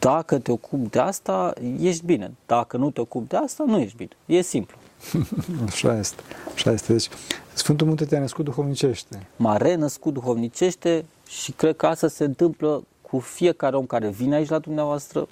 dacă 0.00 0.38
te 0.38 0.52
ocupi 0.52 0.90
de 0.90 0.98
asta, 0.98 1.52
ești 1.80 2.04
bine. 2.04 2.32
Dacă 2.46 2.76
nu 2.76 2.90
te 2.90 3.00
ocupi 3.00 3.28
de 3.28 3.36
asta, 3.36 3.64
nu 3.66 3.78
ești 3.78 3.96
bine. 3.96 4.10
E 4.26 4.40
simplu. 4.40 4.76
Așa 5.66 5.98
este. 5.98 6.22
Așa 6.54 6.70
este. 6.72 6.92
Deci, 6.92 7.08
Sfântul 7.52 7.86
Munte 7.86 8.04
te-a 8.04 8.20
născut 8.20 8.44
duhovnicește. 8.44 9.26
m-a 9.36 9.56
renăscut 9.56 10.12
duhovnicește 10.12 11.04
și 11.28 11.52
cred 11.52 11.76
că 11.76 11.86
asta 11.86 12.08
se 12.08 12.24
întâmplă 12.24 12.82
cu 13.10 13.18
fiecare 13.18 13.76
om 13.76 13.86
care 13.86 14.08
vine 14.08 14.34
aici 14.34 14.48
la 14.48 14.58
dumneavoastră, 14.58 15.28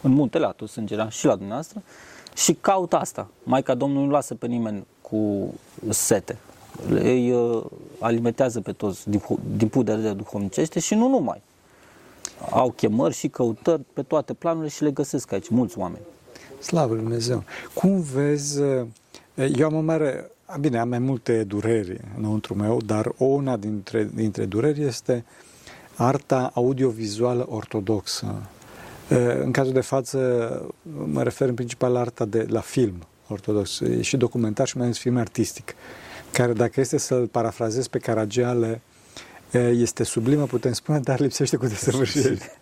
în 0.00 0.10
muntele 0.10 0.46
Atos, 0.46 0.74
în 0.74 0.86
general, 0.86 1.10
și 1.10 1.26
la 1.26 1.34
dumneavoastră, 1.34 1.82
și 2.34 2.54
caută 2.60 2.96
asta. 2.96 3.28
Maica 3.42 3.74
Domnului 3.74 4.06
nu 4.06 4.12
lasă 4.12 4.34
pe 4.34 4.46
nimeni 4.46 4.86
cu 5.00 5.54
sete. 5.88 6.38
Îi 6.88 7.32
uh, 7.32 7.64
alimentează 7.98 8.60
pe 8.60 8.72
toți 8.72 9.10
din, 9.10 9.22
din 9.56 9.68
punct 9.68 9.86
de 9.86 9.94
vedere 9.94 10.14
duhovnicește 10.14 10.80
și 10.80 10.94
nu 10.94 11.08
numai. 11.08 11.42
Au 12.50 12.70
chemări 12.70 13.14
și 13.14 13.28
căutări 13.28 13.82
pe 13.92 14.02
toate 14.02 14.32
planurile 14.32 14.70
și 14.70 14.82
le 14.82 14.90
găsesc 14.90 15.32
aici 15.32 15.48
mulți 15.48 15.78
oameni. 15.78 16.04
Slavă 16.60 16.92
Lui 16.92 17.02
Dumnezeu! 17.02 17.42
Cum 17.74 18.00
vezi, 18.00 18.60
eh, 18.60 19.50
eu 19.56 19.66
am 19.66 19.74
o 19.74 19.80
mare, 19.80 20.30
a, 20.44 20.56
bine, 20.56 20.78
am 20.78 20.88
mai 20.88 20.98
multe 20.98 21.44
dureri 21.44 22.00
înăuntru 22.16 22.54
meu, 22.54 22.80
dar 22.80 23.12
o 23.18 23.24
una 23.24 23.56
dintre, 23.56 24.10
dintre 24.14 24.44
dureri 24.44 24.82
este 24.82 25.24
arta 25.96 26.50
audiovizuală 26.54 27.46
ortodoxă. 27.48 28.34
Eh, 29.08 29.18
În 29.42 29.50
cazul 29.50 29.72
de 29.72 29.80
față 29.80 30.18
mă 31.12 31.22
refer 31.22 31.48
în 31.48 31.54
principal 31.54 31.92
la 31.92 32.00
arta 32.00 32.24
de 32.24 32.46
la 32.48 32.60
film 32.60 32.94
ortodox, 33.28 33.80
e 33.80 34.02
și 34.02 34.16
documentar 34.16 34.66
și 34.66 34.76
mai 34.76 34.86
ales 34.86 34.98
film 34.98 35.16
artistic, 35.16 35.74
care 36.30 36.52
dacă 36.52 36.80
este 36.80 36.98
să-l 36.98 37.26
parafrazez 37.26 37.86
pe 37.86 37.98
Caragiale, 37.98 38.80
eh, 39.50 39.70
este 39.74 40.04
sublimă, 40.04 40.44
putem 40.44 40.72
spune, 40.72 40.98
dar 41.00 41.20
lipsește 41.20 41.56
cu 41.56 41.66
desăvârșire. 41.66 42.38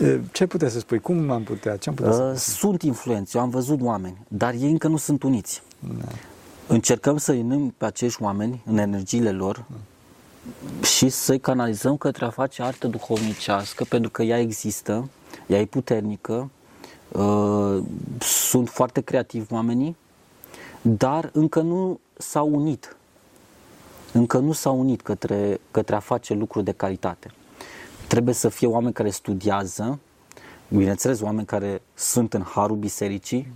Eh, 0.00 0.18
Ce 0.32 0.42
ai 0.42 0.48
putea 0.48 0.68
să 0.68 0.78
spui? 0.78 0.98
Cum 0.98 1.30
am 1.30 1.42
putea? 1.42 1.76
Ce 1.76 1.88
am 1.88 1.94
putea 1.94 2.12
să 2.12 2.22
Uh, 2.32 2.36
Sunt 2.36 2.82
influenți, 2.82 3.36
eu 3.36 3.42
am 3.42 3.50
văzut 3.50 3.80
oameni, 3.82 4.16
dar 4.28 4.52
ei 4.54 4.70
încă 4.70 4.88
nu 4.88 4.96
sunt 4.96 5.22
uniți. 5.22 5.62
Da. 5.98 6.04
Încercăm 6.66 7.16
să 7.16 7.32
unim 7.32 7.74
pe 7.78 7.84
acești 7.84 8.22
oameni 8.22 8.62
în 8.66 8.78
energiile 8.78 9.30
lor 9.32 9.64
și 10.82 11.08
să-i 11.08 11.38
canalizăm 11.38 11.96
către 11.96 12.24
a 12.24 12.30
face 12.30 12.62
artă 12.62 12.86
duhovnicească, 12.86 13.84
pentru 13.84 14.10
că 14.10 14.22
ea 14.22 14.38
există, 14.38 15.08
ea 15.46 15.60
e 15.60 15.64
puternică, 15.64 16.50
uh, 17.12 17.82
sunt 18.18 18.68
foarte 18.68 19.00
creativi 19.00 19.52
oamenii, 19.52 19.96
dar 20.82 21.30
încă 21.32 21.60
nu 21.60 22.00
s-au 22.16 22.54
unit. 22.54 22.96
Încă 24.12 24.38
nu 24.38 24.52
s-au 24.52 24.78
unit 24.78 25.00
către, 25.00 25.60
către 25.70 25.94
a 25.94 26.00
face 26.00 26.34
lucruri 26.34 26.64
de 26.64 26.72
calitate. 26.72 27.30
Trebuie 28.08 28.34
să 28.34 28.48
fie 28.48 28.66
oameni 28.66 28.92
care 28.92 29.10
studiază, 29.10 29.98
bineînțeles, 30.68 31.20
oameni 31.20 31.46
care 31.46 31.82
sunt 31.94 32.34
în 32.34 32.42
harul 32.42 32.76
bisericii, 32.76 33.52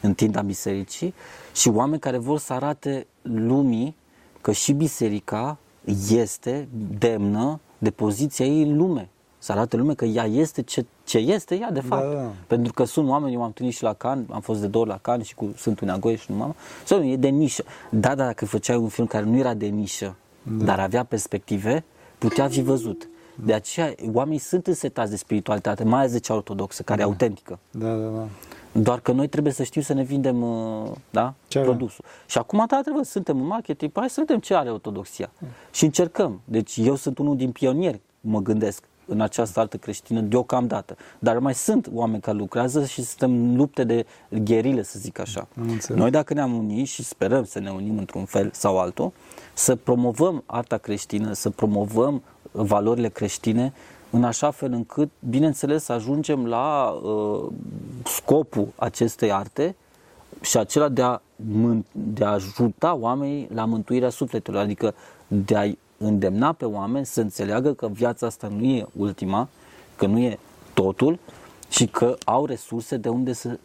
în 0.00 0.14
tinda 0.14 0.40
bisericii 0.40 1.14
și 1.54 1.68
oameni 1.68 2.00
care 2.00 2.16
vor 2.18 2.38
să 2.38 2.52
arate 2.52 3.06
lumii 3.22 3.96
că 4.40 4.52
și 4.52 4.72
biserica 4.72 5.58
este 6.10 6.68
demnă 6.98 7.60
de 7.78 7.90
poziția 7.90 8.46
ei 8.46 8.62
în 8.62 8.76
lume. 8.76 9.08
Să 9.38 9.52
arate 9.52 9.76
lume 9.76 9.94
că 9.94 10.04
ea 10.04 10.24
este 10.24 10.62
ce, 10.62 10.86
ce 11.04 11.18
este 11.18 11.54
ea 11.54 11.70
de 11.70 11.80
fapt. 11.80 12.02
Da, 12.02 12.14
da. 12.14 12.30
Pentru 12.46 12.72
că 12.72 12.84
sunt 12.84 13.08
oameni, 13.08 13.32
eu 13.32 13.38
m-am 13.38 13.46
întâlnit 13.46 13.74
și 13.74 13.82
la 13.82 13.92
Cannes, 13.92 14.26
am 14.30 14.40
fost 14.40 14.60
de 14.60 14.66
două 14.66 14.84
ori 14.84 14.92
la 14.92 14.98
Cannes 15.02 15.26
și 15.26 15.34
cu 15.34 15.52
Sfântul 15.56 15.86
Neagoie 15.86 16.16
și 16.16 16.30
nu 16.30 16.36
mama. 16.36 16.54
Sau 16.84 17.04
e 17.04 17.16
de 17.16 17.28
nișă. 17.28 17.64
Da, 17.90 18.14
dar 18.14 18.26
dacă 18.26 18.46
făceai 18.46 18.76
un 18.76 18.88
film 18.88 19.06
care 19.06 19.24
nu 19.24 19.36
era 19.36 19.54
de 19.54 19.66
nișă, 19.66 20.14
da. 20.42 20.64
dar 20.64 20.80
avea 20.80 21.04
perspective, 21.04 21.84
putea 22.18 22.48
fi 22.48 22.62
văzut. 22.62 23.08
De 23.34 23.52
aceea, 23.52 23.94
oamenii 24.12 24.38
sunt 24.38 24.66
însetați 24.66 25.10
de 25.10 25.16
spiritualitate, 25.16 25.84
mai 25.84 25.98
ales 25.98 26.12
de 26.12 26.18
cea 26.18 26.34
ortodoxă, 26.34 26.82
care 26.82 27.00
e 27.00 27.04
autentică. 27.04 27.58
Da, 27.70 27.94
da, 27.94 28.06
da. 28.06 28.28
Doar 28.72 29.00
că 29.00 29.12
noi 29.12 29.26
trebuie 29.26 29.52
să 29.52 29.62
știm 29.62 29.82
să 29.82 29.92
ne 29.92 30.02
vindem 30.02 30.42
uh, 30.42 30.90
da? 31.10 31.34
Ce 31.48 31.58
avem. 31.58 31.70
produsul. 31.70 32.04
Și 32.26 32.38
acum, 32.38 32.64
da, 32.68 32.80
trebuie, 32.82 33.04
suntem 33.04 33.40
în 33.40 33.46
marketing, 33.46 33.92
păi 33.92 34.02
hai 34.02 34.10
să 34.10 34.20
vedem 34.20 34.38
ce 34.38 34.54
are 34.54 34.70
ortodoxia. 34.70 35.30
Și 35.72 35.84
încercăm. 35.84 36.40
Deci 36.44 36.76
eu 36.76 36.94
sunt 36.94 37.18
unul 37.18 37.36
din 37.36 37.52
pionieri, 37.52 38.00
mă 38.20 38.40
gândesc, 38.40 38.84
în 39.06 39.20
această 39.20 39.60
altă 39.60 39.76
creștină 39.76 40.20
deocamdată. 40.20 40.96
Dar 41.18 41.38
mai 41.38 41.54
sunt 41.54 41.88
oameni 41.92 42.20
care 42.20 42.36
lucrează 42.36 42.84
și 42.84 43.02
suntem 43.02 43.30
în 43.30 43.56
lupte 43.56 43.84
de 43.84 44.06
gherile, 44.28 44.82
să 44.82 44.98
zic 44.98 45.18
așa. 45.18 45.48
Am 45.60 45.68
înțeles. 45.68 46.00
Noi 46.00 46.10
dacă 46.10 46.34
ne-am 46.34 46.54
unit 46.54 46.86
și 46.86 47.04
sperăm 47.04 47.44
să 47.44 47.58
ne 47.58 47.70
unim 47.70 47.98
într-un 47.98 48.24
fel 48.24 48.50
sau 48.52 48.78
altul, 48.78 49.12
să 49.54 49.76
promovăm 49.76 50.42
arta 50.46 50.76
creștină, 50.76 51.32
să 51.32 51.50
promovăm 51.50 52.22
valorile 52.52 53.08
creștine, 53.08 53.72
în 54.12 54.24
așa 54.24 54.50
fel 54.50 54.72
încât, 54.72 55.10
bineînțeles, 55.28 55.84
să 55.84 55.92
ajungem 55.92 56.46
la 56.46 56.88
uh, 56.88 57.48
scopul 58.04 58.68
acestei 58.76 59.32
arte 59.32 59.76
și 60.40 60.56
acela 60.58 60.88
de 60.88 61.02
a, 61.02 61.20
mân- 61.36 61.92
de 61.92 62.24
a 62.24 62.28
ajuta 62.28 62.94
oamenii 62.94 63.48
la 63.54 63.64
mântuirea 63.64 64.08
sufletelor, 64.08 64.62
adică 64.62 64.94
de 65.26 65.56
a 65.56 65.72
îndemna 65.96 66.52
pe 66.52 66.64
oameni 66.64 67.06
să 67.06 67.20
înțeleagă 67.20 67.72
că 67.72 67.88
viața 67.88 68.26
asta 68.26 68.48
nu 68.56 68.64
e 68.64 68.86
ultima, 68.96 69.48
că 69.96 70.06
nu 70.06 70.18
e 70.18 70.38
totul 70.74 71.18
și 71.68 71.86
că 71.86 72.16
au 72.24 72.46
resurse 72.46 72.96
de 72.96 73.08
unde 73.08 73.32
să, 73.32 73.58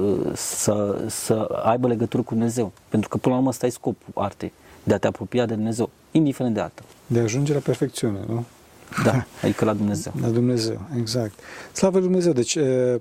uh, 0.00 0.32
să, 0.34 1.04
să 1.08 1.60
aibă 1.64 1.88
legătură 1.88 2.22
cu 2.22 2.34
Dumnezeu. 2.34 2.72
Pentru 2.88 3.08
că 3.08 3.16
până 3.16 3.34
la 3.34 3.38
urmă 3.38 3.50
ăsta 3.50 3.66
e 3.66 3.70
scopul 3.70 4.22
artei, 4.22 4.52
de 4.82 4.94
a 4.94 4.98
te 4.98 5.06
apropia 5.06 5.46
de 5.46 5.54
Dumnezeu, 5.54 5.90
indiferent 6.10 6.54
de 6.54 6.60
artă. 6.60 6.82
De 7.06 7.18
a 7.18 7.22
ajunge 7.22 7.52
la 7.52 7.58
perfecțiune, 7.58 8.18
nu? 8.28 8.44
Da, 9.04 9.26
adică 9.42 9.64
la 9.64 9.72
Dumnezeu. 9.72 10.12
La 10.20 10.28
Dumnezeu, 10.28 10.80
exact. 10.98 11.38
Slavă 11.72 11.98
Lui 11.98 12.06
Dumnezeu! 12.06 12.32
Deci, 12.32 12.54
e, 12.54 13.00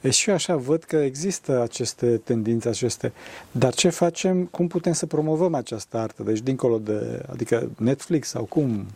e, 0.00 0.10
și 0.10 0.28
eu 0.28 0.34
așa 0.34 0.56
văd 0.56 0.82
că 0.82 0.96
există 0.96 1.62
aceste 1.62 2.06
tendințe, 2.16 2.68
aceste... 2.68 3.12
Dar 3.50 3.74
ce 3.74 3.88
facem, 3.88 4.44
cum 4.44 4.66
putem 4.66 4.92
să 4.92 5.06
promovăm 5.06 5.54
această 5.54 5.96
artă? 5.96 6.22
Deci, 6.22 6.38
dincolo 6.38 6.78
de... 6.78 7.22
Adică 7.30 7.70
Netflix 7.76 8.28
sau 8.28 8.44
cum? 8.44 8.86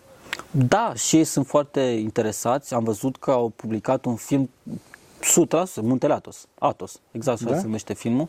Da, 0.51 0.93
și 0.95 1.17
ei 1.17 1.25
sunt 1.25 1.47
foarte 1.47 1.81
interesați. 1.81 2.75
Am 2.75 2.85
văzut 2.85 3.17
că 3.17 3.31
au 3.31 3.53
publicat 3.57 4.05
un 4.05 4.17
film 4.17 4.51
100%, 4.71 4.75
Muntele 5.83 6.13
Atos, 6.13 6.47
Atos, 6.59 7.01
exact 7.11 7.41
așa 7.41 7.51
Da? 7.51 7.57
se 7.57 7.65
numește 7.65 7.95
filmul. 7.95 8.29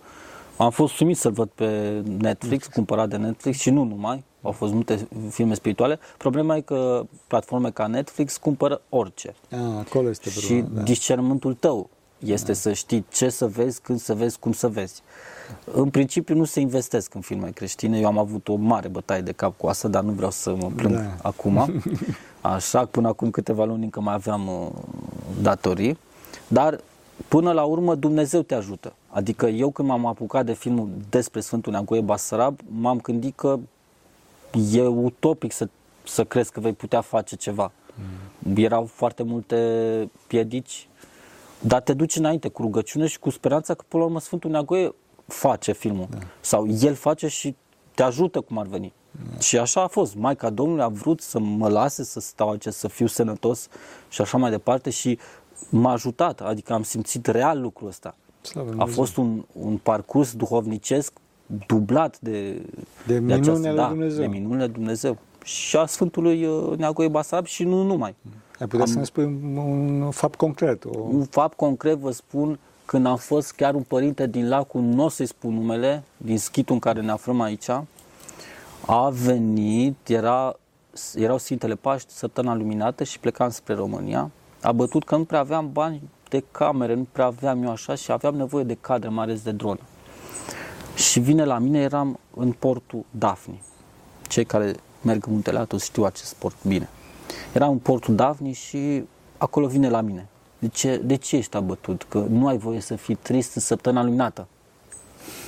Am 0.58 0.72
fost 0.72 0.94
sumit 0.94 1.18
să-l 1.18 1.32
văd 1.32 1.50
pe 1.56 2.02
Netflix, 2.18 2.68
cumpărat 2.68 3.10
de 3.10 3.18
Netflix 3.18 3.60
și 3.60 3.70
nu 3.70 3.84
numai. 3.84 4.24
Au 4.44 4.52
fost 4.52 4.74
multe 4.74 5.08
filme 5.30 5.54
spirituale. 5.54 6.00
Problema 6.18 6.56
e 6.56 6.62
că 6.62 7.06
platforme 7.28 7.72
ca 7.72 7.88
Netflix 7.88 8.38
cumpără 8.38 8.82
orice. 8.90 9.34
A, 9.52 9.78
acolo 9.78 10.10
este 10.10 10.30
Și 10.30 10.38
problema. 10.40 10.68
Da. 10.74 10.82
discernământul 10.82 11.54
tău 11.54 11.90
Este 12.20 12.52
da. 12.52 12.58
să 12.58 12.74
știi 12.74 13.06
ce 13.12 13.30
să 13.30 13.48
vezi, 13.48 13.82
când 13.82 14.00
să 14.00 14.14
vezi, 14.14 14.40
cum 14.40 14.52
să 14.52 14.68
vezi. 14.68 15.02
În 15.74 15.90
principiu 15.90 16.36
nu 16.36 16.44
se 16.44 16.60
investesc 16.60 17.14
în 17.14 17.22
filme 17.22 17.50
creștine. 17.50 18.00
Eu 18.00 18.06
am 18.08 18.18
avut 18.18 18.48
o 18.48 18.56
mare 18.56 18.88
bătaie 18.88 19.22
de 19.22 19.32
cap 19.32 19.58
cu 19.58 19.68
asta, 19.68 19.88
dar 19.88 20.04
nu 20.04 20.12
vreau 20.12 20.32
să 20.32 20.56
mă 20.60 20.72
plâng 20.76 20.96
da. 20.96 21.16
acum. 21.22 21.82
Așa, 22.42 22.86
până 22.86 23.08
acum 23.08 23.30
câteva 23.30 23.66
luni 23.66 23.84
încă 23.84 24.00
mai 24.02 24.14
aveam 24.14 24.48
uh, 24.48 24.68
datorii. 25.42 25.98
Dar 26.48 26.80
până 27.28 27.52
la 27.52 27.64
urmă 27.64 27.96
Dumnezeu 27.96 28.42
te 28.42 28.56
ajută. 28.56 28.94
Adică 29.10 29.48
eu 29.48 29.70
când 29.70 29.88
m-am 29.88 30.06
apucat 30.06 30.46
de 30.46 30.54
filmul 30.54 30.90
despre 31.10 31.40
Sfântul 31.40 31.72
Neagoe 31.72 32.02
Basarab, 32.02 32.60
m-am 32.80 32.98
gândit 32.98 33.36
că 33.36 33.60
e 34.72 34.82
utopic 34.82 35.52
să, 35.52 35.68
să 36.04 36.24
crezi 36.24 36.52
că 36.52 36.60
vei 36.60 36.74
putea 36.74 37.02
face 37.02 37.36
ceva. 37.36 37.72
Mm. 38.44 38.58
Erau 38.58 38.86
foarte 38.86 39.24
multe 39.24 40.10
piedici, 40.28 40.88
dar 41.60 41.82
te 41.82 41.94
duci 41.94 42.16
înainte 42.16 42.50
cu 42.50 42.62
rugăciune 42.62 43.08
și 43.08 43.20
cu 43.20 43.30
speranța 43.30 43.74
că 43.74 43.84
până 43.88 44.02
la 44.04 44.08
urmă 44.08 44.20
Sfântul 44.20 44.50
Neagoe 44.50 44.94
face 45.26 45.72
filmul. 45.72 46.08
Da. 46.10 46.18
Sau 46.42 46.68
el 46.68 46.94
face 46.94 47.28
și 47.28 47.56
te 47.96 48.04
ajută 48.04 48.42
cum 48.42 48.58
ar 48.58 48.66
veni. 48.66 48.94
Da. 49.12 49.40
Și 49.40 49.58
așa 49.58 49.82
a 49.82 49.88
fost. 49.88 50.16
Maica 50.16 50.50
Domnului 50.50 50.84
a 50.84 50.88
vrut 50.88 51.22
să 51.22 51.40
mă 51.40 51.70
lase 51.70 52.04
să 52.04 52.20
stau 52.20 52.50
aici, 52.50 52.68
să 52.68 52.88
fiu 52.88 53.08
sănătos 53.08 53.68
și 54.10 54.22
așa 54.22 54.38
mai 54.38 54.50
departe 54.50 54.90
și 54.90 55.20
m-a 55.70 55.92
ajutat, 55.92 56.42
adică 56.42 56.74
am 56.74 56.84
simțit 56.84 57.26
real 57.26 57.62
lucrul 57.62 57.88
ăsta. 57.88 58.16
Slavă 58.42 58.74
a 58.78 58.86
fost 58.86 59.18
un, 59.18 59.46
un 59.52 59.78
parcurs 59.78 60.34
duhovnicesc 60.34 61.14
dublat 61.68 62.20
de, 62.20 62.62
de, 63.08 63.20
de 63.20 63.34
această, 63.34 63.72
da, 63.74 63.88
Dumnezeu. 63.88 64.20
De 64.20 64.28
minunile 64.28 64.68
Dumnezeu. 64.68 65.18
Și 65.44 65.78
a 65.78 65.86
Sfântului 65.86 66.46
uh, 66.46 66.78
Neagoe 66.78 67.08
Basab 67.08 67.46
și 67.46 67.64
nu 67.64 67.84
numai. 67.84 68.16
Ai 68.60 68.68
putea 68.68 68.86
am, 68.86 68.92
să 68.92 68.98
ne 68.98 69.04
spui 69.04 69.24
un 69.56 70.10
fapt 70.12 70.36
concret? 70.36 70.86
O... 70.86 71.00
Un 71.00 71.24
fapt 71.24 71.58
concret 71.58 71.98
vă 71.98 72.12
spun 72.12 72.60
când 72.86 73.06
am 73.06 73.18
fost 73.18 73.54
chiar 73.54 73.74
un 73.74 73.82
părinte 73.82 74.28
din 74.28 74.50
lacul, 74.50 74.82
nu 74.82 75.04
o 75.04 75.10
să-i 75.10 75.26
spun 75.26 75.54
numele, 75.54 76.04
din 76.18 76.38
schitul 76.38 76.74
în 76.74 76.80
care 76.80 77.02
ne 77.02 77.12
aflăm 77.12 77.42
aici, 77.42 77.70
a 78.86 79.10
venit, 79.10 80.08
era, 80.08 80.56
erau 81.16 81.38
Sfintele 81.38 81.76
Paști, 81.76 82.12
săptămâna 82.12 82.56
luminată 82.56 83.04
și 83.04 83.20
plecam 83.20 83.50
spre 83.50 83.74
România. 83.74 84.32
A 84.62 84.72
bătut 84.72 85.04
că 85.04 85.16
nu 85.16 85.24
prea 85.24 85.40
aveam 85.40 85.70
bani 85.72 86.02
de 86.30 86.44
camere, 86.52 86.94
nu 86.94 87.08
prea 87.12 87.26
aveam 87.26 87.64
eu 87.64 87.70
așa 87.70 87.96
și 87.96 88.12
aveam 88.12 88.36
nevoie 88.36 88.64
de 88.64 88.78
cadre, 88.82 89.10
mai 89.10 89.24
ales 89.24 89.42
de 89.42 89.52
dronă. 89.52 89.80
Și 90.96 91.20
vine 91.20 91.44
la 91.44 91.58
mine, 91.58 91.80
eram 91.80 92.20
în 92.36 92.52
portul 92.52 93.06
Dafni. 93.12 93.62
Cei 94.28 94.46
care 94.46 94.76
merg 95.02 95.26
în 95.26 95.32
Muntele 95.34 95.60
Atos 95.60 95.84
știu 95.84 96.04
acest 96.04 96.34
port 96.34 96.56
bine. 96.68 96.90
Eram 97.54 97.72
în 97.72 97.78
portul 97.78 98.16
Dafni 98.16 98.54
și 98.54 99.04
acolo 99.38 99.68
vine 99.68 99.90
la 99.90 100.02
mine. 100.02 100.28
De 100.60 100.68
ce, 100.68 100.98
de 100.98 101.16
ce 101.16 101.36
ești 101.36 101.56
abătut? 101.58 102.06
Că 102.10 102.26
nu 102.30 102.48
ai 102.48 102.58
voie 102.58 102.80
să 102.80 102.96
fii 102.96 103.16
trist 103.16 103.56
în 103.56 103.62
săptămâna 103.62 104.04
luminată. 104.04 104.48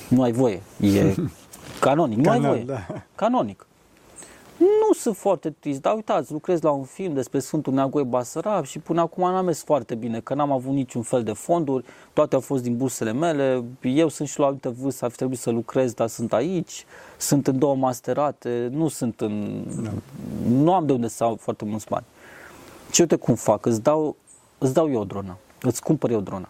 Nu 0.07 0.21
ai 0.21 0.31
voie. 0.31 0.61
E 0.79 1.15
canonic. 1.79 2.17
Nu 2.17 2.23
Canon, 2.23 2.43
ai 2.43 2.49
voie. 2.49 2.63
Da. 2.63 2.85
Canonic. 3.15 3.65
Nu 4.65 4.93
sunt 4.93 5.15
foarte 5.15 5.49
trist, 5.49 5.81
dar 5.81 5.95
uitați, 5.95 6.31
lucrez 6.31 6.61
la 6.61 6.71
un 6.71 6.83
film 6.83 7.13
despre 7.13 7.39
Sfântul 7.39 7.73
Neagoe 7.73 8.03
Basarab 8.03 8.65
și 8.65 8.79
până 8.79 9.01
acum 9.01 9.31
n-am 9.31 9.45
mers 9.45 9.63
foarte 9.63 9.95
bine, 9.95 10.19
că 10.19 10.33
n-am 10.33 10.51
avut 10.51 10.73
niciun 10.73 11.01
fel 11.01 11.23
de 11.23 11.33
fonduri, 11.33 11.85
toate 12.13 12.35
au 12.35 12.41
fost 12.41 12.63
din 12.63 12.77
bursele 12.77 13.11
mele, 13.11 13.63
eu 13.81 14.07
sunt 14.07 14.27
și 14.27 14.39
la 14.39 14.45
altă 14.45 14.69
vârstă, 14.69 15.05
ar 15.05 15.11
fi 15.11 15.17
trebuit 15.17 15.39
să 15.39 15.49
lucrez, 15.49 15.93
dar 15.93 16.07
sunt 16.07 16.33
aici, 16.33 16.85
sunt 17.17 17.47
în 17.47 17.59
două 17.59 17.75
masterate, 17.75 18.69
nu 18.71 18.87
sunt 18.87 19.21
în... 19.21 19.63
No. 19.81 19.89
Nu 20.49 20.73
am 20.73 20.85
de 20.85 20.93
unde 20.93 21.07
să 21.07 21.23
au 21.23 21.35
foarte 21.35 21.65
mulți 21.65 21.85
bani. 21.89 22.05
Ce 22.91 23.01
uite 23.01 23.15
cum 23.15 23.35
fac, 23.35 23.65
îți 23.65 23.81
dau, 23.81 24.15
îți 24.57 24.73
dau 24.73 24.91
eu 24.91 24.99
o 24.99 25.03
dronă, 25.03 25.37
îți 25.61 25.81
cumpăr 25.81 26.09
eu 26.11 26.17
o 26.17 26.21
dronă. 26.21 26.49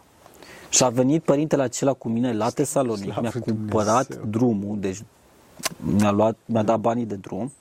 Și 0.70 0.84
a 0.84 0.90
venit 0.90 1.24
părintele 1.24 1.62
acela 1.62 1.94
cu 1.94 2.10
mine 2.10 2.34
la 2.34 2.50
Tesalonic, 2.50 3.22
mi-a 3.22 3.32
cumpărat 3.40 4.08
Dumnezeu. 4.08 4.30
drumul, 4.30 4.80
deci 4.80 5.04
mi-a, 5.78 6.12
luat, 6.12 6.38
mi-a 6.46 6.64
dat 6.64 6.80
banii 6.80 7.06
de 7.06 7.16
drum, 7.16 7.52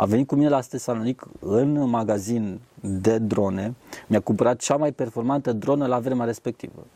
a 0.00 0.04
venit 0.04 0.26
cu 0.26 0.34
mine 0.34 0.48
la 0.48 0.60
Tesalonic 0.60 1.26
în 1.38 1.88
magazin 1.88 2.60
de 2.80 3.18
drone, 3.18 3.74
mi-a 4.06 4.20
cumpărat 4.20 4.58
cea 4.58 4.76
mai 4.76 4.92
performantă 4.92 5.52
dronă 5.52 5.86
la 5.86 5.98
vremea 5.98 6.26
respectivă. 6.26 6.86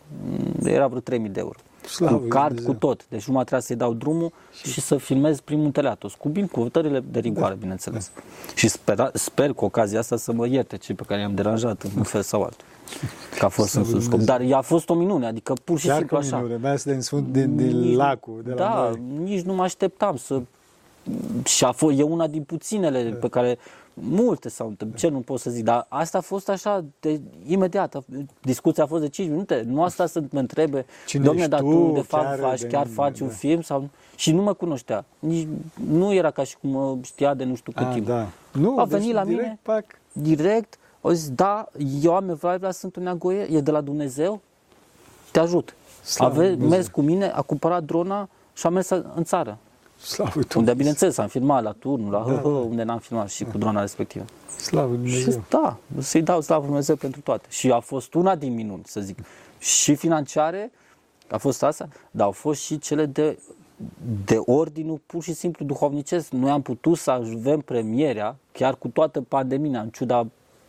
Era 0.63 0.87
vreo 0.87 1.01
3000 1.01 1.31
de 1.31 1.41
euro. 1.41 1.59
Slavă 1.87 2.17
cu 2.17 2.27
card, 2.27 2.61
cu 2.61 2.75
tot. 2.75 3.07
Deci 3.09 3.27
numai 3.27 3.45
trebuia 3.45 3.67
să-i 3.67 3.77
dau 3.77 3.93
drumul 3.93 4.33
și, 4.53 4.71
și 4.71 4.81
să 4.81 4.97
filmez 4.97 5.41
prin 5.41 5.61
Muntele 5.61 5.89
Atos, 5.89 6.15
cu 6.15 6.29
binecuvântările 6.29 7.05
de 7.11 7.19
rigoare, 7.19 7.55
da. 7.55 7.61
bineînțeles. 7.61 8.11
Da. 8.15 8.23
Și 8.55 8.69
sper, 8.69 9.11
sper 9.13 9.53
cu 9.53 9.65
ocazia 9.65 9.99
asta 9.99 10.17
să 10.17 10.33
mă 10.33 10.47
ierte 10.47 10.77
cei 10.77 10.95
pe 10.95 11.03
care 11.07 11.21
i-am 11.21 11.35
deranjat 11.35 11.83
în 11.83 11.91
un 11.97 12.03
fel 12.03 12.23
sau 12.23 12.43
altul. 12.43 12.67
Că 13.39 13.45
a 13.45 13.49
fost 13.49 13.75
un 13.75 14.01
scop. 14.01 14.21
Dar 14.21 14.41
ea 14.41 14.59
a 14.59 14.61
fost 14.61 14.89
o 14.89 14.95
minune, 14.95 15.27
adică 15.27 15.53
pur 15.65 15.79
și 15.79 15.87
Chiar 15.87 15.97
simplu 15.97 16.17
așa. 16.17 16.37
Minune, 16.37 16.57
mai 16.57 16.71
ales 16.71 16.85
din, 16.85 17.33
din, 17.33 17.57
din 17.57 17.97
lacul. 17.97 18.41
De 18.45 18.53
da, 18.53 18.75
la 18.75 18.93
nici 19.23 19.43
nu 19.43 19.55
mă 19.55 19.63
așteptam 19.63 20.17
să 20.17 20.41
și 21.45 21.65
a 21.65 21.73
fost, 21.73 21.99
e 21.99 22.03
una 22.03 22.27
din 22.27 22.43
puținele 22.43 23.03
da. 23.03 23.17
pe 23.17 23.29
care 23.29 23.59
multe 23.95 24.49
s-au 24.49 24.69
întâmplat, 24.69 25.01
ce 25.01 25.09
nu 25.09 25.19
pot 25.19 25.41
să 25.41 25.51
zic, 25.51 25.65
dar 25.65 25.87
asta 25.89 26.19
a 26.19 26.21
fost 26.21 26.49
așa 26.49 26.85
de 27.01 27.21
imediat, 27.47 28.05
discuția 28.43 28.85
a 28.85 28.87
fost 28.87 29.03
de 29.03 29.09
5 29.09 29.29
minute, 29.29 29.65
nu 29.67 29.83
asta 29.83 30.07
să 30.07 30.23
mă 30.31 30.39
întrebe, 30.39 30.87
Cine 31.07 31.25
domne, 31.25 31.47
dar 31.47 31.61
tu 31.61 31.91
de 31.95 32.01
fapt 32.01 32.25
chiar 32.25 32.39
faci, 32.39 32.61
de 32.61 32.67
chiar 32.67 32.87
faci 32.87 33.19
da. 33.19 33.25
un 33.25 33.31
film 33.31 33.63
sau 33.63 33.89
și 34.17 34.33
nu 34.33 34.43
mă 34.43 34.53
cunoștea, 34.53 35.05
Nici, 35.19 35.49
nu 35.89 36.13
era 36.13 36.31
ca 36.31 36.45
și 36.45 36.57
cum 36.61 36.71
mă 36.71 36.97
știa 37.03 37.35
de 37.35 37.45
nu 37.45 37.55
știu 37.55 37.73
cât 37.73 37.87
a, 37.87 37.93
timp. 37.93 38.07
Da. 38.07 38.27
Nu, 38.53 38.79
a 38.79 38.85
venit 38.85 39.07
deci 39.07 39.15
la 39.15 39.25
direct, 39.25 39.43
mine, 39.43 39.59
pac. 39.63 39.85
direct, 40.13 40.79
o 41.01 41.13
zis, 41.13 41.31
da, 41.31 41.69
eu 42.03 42.15
am 42.15 42.29
evlavie 42.29 42.67
la 42.67 42.73
Sfântul 42.73 43.03
Neagoie, 43.03 43.43
e 43.51 43.61
de 43.61 43.71
la 43.71 43.81
Dumnezeu, 43.81 44.41
te 45.33 45.39
ajut. 45.39 45.75
Ave, 46.19 46.49
mers 46.49 46.89
cu 46.89 47.01
mine, 47.01 47.31
a 47.31 47.43
cumpărat 47.43 47.83
drona 47.83 48.29
și 48.53 48.67
a 48.67 48.69
mers 48.69 48.89
în 48.89 49.25
țară. 49.25 49.59
Slavă 50.05 50.41
unde, 50.57 50.75
bineînțeles, 50.75 51.19
am 51.19 51.29
filmat 51.29 51.63
la 51.63 51.73
turnul, 51.73 52.11
la 52.11 52.25
da, 52.27 52.33
da. 52.33 52.49
unde 52.49 52.83
n-am 52.83 52.99
filmat 52.99 53.29
și 53.29 53.45
da. 53.45 53.51
cu 53.51 53.59
drona 53.59 53.81
respectivă. 53.81 54.25
Slavă 54.57 54.95
Dumnezeu. 54.95 55.33
Și, 55.33 55.39
da, 55.49 55.77
să-i 55.99 56.23
dau 56.23 56.41
slavă 56.41 56.65
Dumnezeu 56.65 56.97
pentru 56.97 57.21
toate. 57.21 57.47
Și 57.49 57.71
a 57.71 57.81
fost 57.81 58.15
una 58.15 58.37
din 58.37 58.55
minuni, 58.55 58.83
să 58.85 59.01
zic. 59.01 59.19
Și 59.59 59.95
financiare, 59.95 60.71
a 61.31 61.37
fost 61.37 61.63
asta, 61.63 61.89
dar 62.11 62.27
au 62.27 62.33
fost 62.33 62.61
și 62.61 62.79
cele 62.79 63.07
de, 63.07 63.39
de 64.25 64.37
ordinul 64.39 65.01
pur 65.07 65.23
și 65.23 65.33
simplu 65.33 65.65
duhovnicesc. 65.65 66.31
Noi 66.31 66.51
am 66.51 66.63
putut 66.63 66.99
să 66.99 67.11
avem 67.11 67.61
premierea, 67.61 68.37
chiar 68.53 68.77
cu 68.77 68.89
toată 68.89 69.21
pandemia, 69.21 69.81
în 69.81 69.89
ciuda 69.89 70.27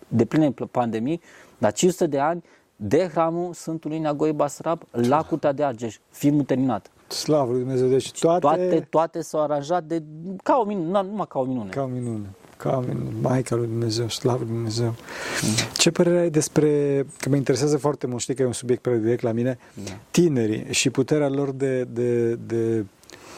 de 0.08 0.26
pline 0.26 0.54
pandemii, 0.72 1.22
la 1.58 1.72
500 1.72 2.08
de 2.08 2.20
ani, 2.20 2.44
de 2.76 3.10
hramul 3.12 3.54
Sfântului 3.54 4.00
Neagoi 4.00 4.32
Basrab 4.32 4.82
la 4.92 5.24
Curtea 5.24 5.52
de 5.52 5.64
Argeș, 5.64 5.98
filmul 6.10 6.44
terminat. 6.44 6.92
Slavă 7.08 7.52
lui 7.52 7.60
Dumnezeu, 7.60 7.88
deci 7.88 8.12
toate... 8.12 8.40
Toate, 8.40 8.88
toate 8.90 9.22
s-au 9.22 9.42
aranjat 9.42 9.84
de, 9.84 10.04
ca 10.44 10.58
o 10.58 10.64
minune, 10.64 11.02
numai 11.02 11.26
ca 11.30 11.40
o 11.40 11.44
minune. 11.44 11.70
Ca 11.70 11.82
o 11.82 11.86
minune. 11.86 12.26
Ca 12.58 12.78
o 12.78 12.80
minune. 12.80 13.10
Maica 13.22 13.56
lui 13.56 13.68
Dumnezeu, 13.68 14.10
slavă 14.10 14.38
lui 14.38 14.54
Dumnezeu. 14.54 14.88
Mm. 14.88 15.54
Ce 15.78 15.92
părere 15.92 16.20
ai 16.20 16.30
despre, 16.30 17.06
că 17.18 17.30
mă 17.30 17.36
interesează 17.36 17.78
foarte 17.78 18.08
mult, 18.08 18.22
știi 18.22 18.36
că 18.36 18.42
e 18.42 18.46
un 18.46 18.52
subiect 18.52 18.88
direct 18.88 19.22
la 19.22 19.32
mine, 19.32 19.58
da. 19.86 19.92
tinerii 20.12 20.66
și 20.70 20.90
puterea 20.90 21.30
lor 21.30 21.52
de, 21.52 21.84
de, 21.84 22.34
de 22.34 22.86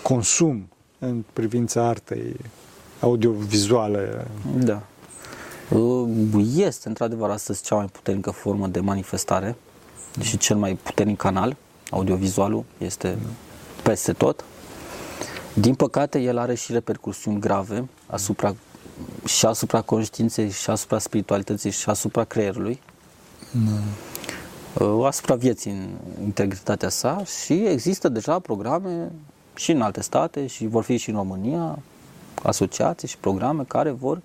consum 0.03 0.67
în 0.99 1.23
privința 1.34 1.88
artei 1.88 2.36
audiovizuale? 2.99 4.27
Da. 4.58 4.82
Uh, 5.69 6.45
este, 6.58 6.88
într-adevăr, 6.88 7.30
astăzi 7.30 7.63
cea 7.63 7.75
mai 7.75 7.86
puternică 7.86 8.30
formă 8.30 8.67
de 8.67 8.80
manifestare 8.80 9.56
mm. 10.15 10.23
și 10.23 10.38
cel 10.38 10.56
mai 10.56 10.77
puternic 10.84 11.17
canal. 11.17 11.56
Audiovizualul 11.89 12.63
este 12.77 13.17
mm 13.21 13.30
peste 13.88 14.13
tot. 14.13 14.43
Din 15.54 15.76
păcate, 15.76 16.19
el 16.19 16.38
are 16.38 16.56
și 16.56 16.71
repercusiuni 16.71 17.39
grave 17.39 17.88
asupra 18.08 18.56
și 19.26 19.45
asupra 19.45 19.82
conștiinței, 19.82 20.50
și 20.50 20.69
asupra 20.69 21.00
spiritualității, 21.00 21.71
și 21.71 21.89
asupra 21.89 22.23
creierului. 22.23 22.82
Mm. 23.52 25.06
Asupra 25.06 25.36
vieții 25.36 25.71
în 25.71 25.89
integritatea 26.23 26.89
sa 26.89 27.23
și 27.43 27.54
există 27.54 28.10
deja 28.10 28.39
programe 28.39 29.12
și 29.56 29.71
în 29.71 29.82
alte 29.82 30.02
state 30.02 30.47
și 30.47 30.67
vor 30.67 30.84
fi 30.84 30.97
și 30.97 31.10
în 31.10 31.15
România 31.15 31.80
asociații 32.43 33.08
și 33.08 33.17
programe 33.17 33.63
care 33.67 33.89
vor 33.89 34.21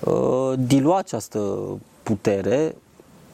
uh, 0.00 0.52
dilua 0.58 0.98
această 0.98 1.62
putere 2.02 2.76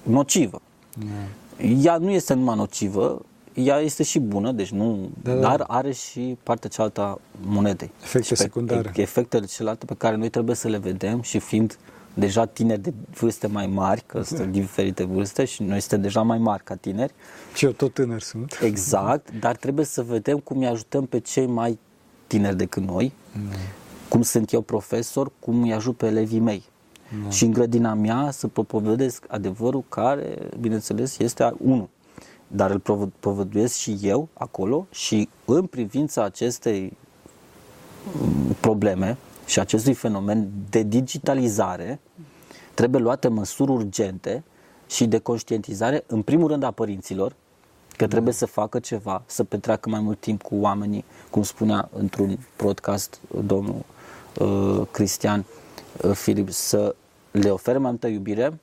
nocivă. 0.03 0.61
Mm. 0.97 1.83
Ea 1.83 1.97
nu 1.97 2.11
este 2.11 2.35
numai 2.35 2.57
nocivă, 2.57 3.23
ea 3.65 3.79
este 3.79 4.03
și 4.03 4.19
bună, 4.19 4.53
deci 4.53 4.71
nu, 4.71 5.11
da, 5.23 5.35
da. 5.35 5.41
dar 5.41 5.65
are 5.67 5.93
și 5.93 6.37
partea 6.43 6.71
cealaltă 6.71 7.01
a 7.01 7.19
monedei. 7.41 7.91
Efecte 8.03 8.35
secundare. 8.35 8.93
Efectele 8.95 9.47
celelalte 9.47 9.85
pe 9.85 9.95
care 9.95 10.17
noi 10.17 10.29
trebuie 10.29 10.57
să 10.57 10.69
le 10.69 10.79
vedem 10.79 11.23
și 11.23 11.39
fiind 11.39 11.79
deja 12.15 12.45
tineri 12.45 12.81
de 12.81 12.93
vârste 13.19 13.47
mai 13.47 13.67
mari, 13.67 14.03
că 14.07 14.23
sunt 14.23 14.53
diferite 14.61 15.05
vârste 15.05 15.45
și 15.45 15.63
noi 15.63 15.81
suntem 15.81 16.01
deja 16.01 16.23
mai 16.23 16.39
mari 16.39 16.65
ca 16.65 16.75
tineri. 16.75 17.13
Și 17.55 17.65
eu 17.65 17.71
tot 17.71 17.95
tânăr 17.95 18.21
sunt. 18.21 18.59
Exact, 18.63 19.31
dar 19.41 19.57
trebuie 19.57 19.85
să 19.85 20.03
vedem 20.03 20.39
cum 20.39 20.59
îi 20.59 20.67
ajutăm 20.67 21.07
pe 21.07 21.19
cei 21.19 21.47
mai 21.47 21.79
tineri 22.27 22.57
decât 22.57 22.83
noi, 22.83 23.13
mm. 23.33 23.49
cum 24.09 24.23
sunt 24.23 24.53
eu 24.53 24.61
profesor, 24.61 25.31
cum 25.39 25.63
îi 25.63 25.73
ajut 25.73 25.97
pe 25.97 26.07
elevii 26.07 26.41
mei. 26.41 26.63
Mm. 27.23 27.31
Și 27.31 27.45
în 27.45 27.51
grădina 27.51 27.95
mea 27.95 28.31
să 28.31 28.47
propovedesc 28.47 29.25
adevărul 29.29 29.85
care, 29.89 30.39
bineînțeles, 30.61 31.19
este 31.19 31.55
unul 31.59 31.89
dar 32.49 32.71
îl 32.71 32.79
prov- 32.79 33.13
povăduiesc 33.21 33.75
și 33.77 33.99
eu 34.03 34.29
acolo 34.33 34.87
și 34.91 35.29
în 35.45 35.67
privința 35.67 36.25
acestei 36.25 36.97
mm, 38.21 38.57
probleme 38.61 39.17
și 39.47 39.61
acestui 39.61 39.95
fenomen 39.95 40.51
de 40.71 40.83
digitalizare 40.83 42.01
trebuie 42.75 43.01
luate 43.01 43.29
măsuri 43.29 43.71
urgente 43.71 44.45
și 44.87 45.07
de 45.07 45.19
conștientizare, 45.19 46.05
în 46.07 46.23
primul 46.23 46.49
rând 46.49 46.63
a 46.63 46.71
părinților, 46.71 47.35
că 47.97 48.07
trebuie 48.07 48.35
să 48.35 48.47
facă 48.47 48.79
ceva, 48.79 49.23
să 49.27 49.45
petreacă 49.45 49.89
mai 49.89 50.01
mult 50.01 50.21
timp 50.21 50.43
cu 50.43 50.55
oamenii, 50.55 51.05
cum 51.31 51.43
spunea 51.43 51.89
într-un 51.93 52.39
podcast 52.57 53.21
domnul 53.45 53.85
uh, 54.39 54.87
Cristian 54.91 55.45
uh, 56.03 56.13
Filip, 56.13 56.51
să 56.51 56.95
le 57.31 57.51
ofere 57.51 57.79
mai 57.79 57.91
multă 57.91 58.07
iubire 58.07 58.59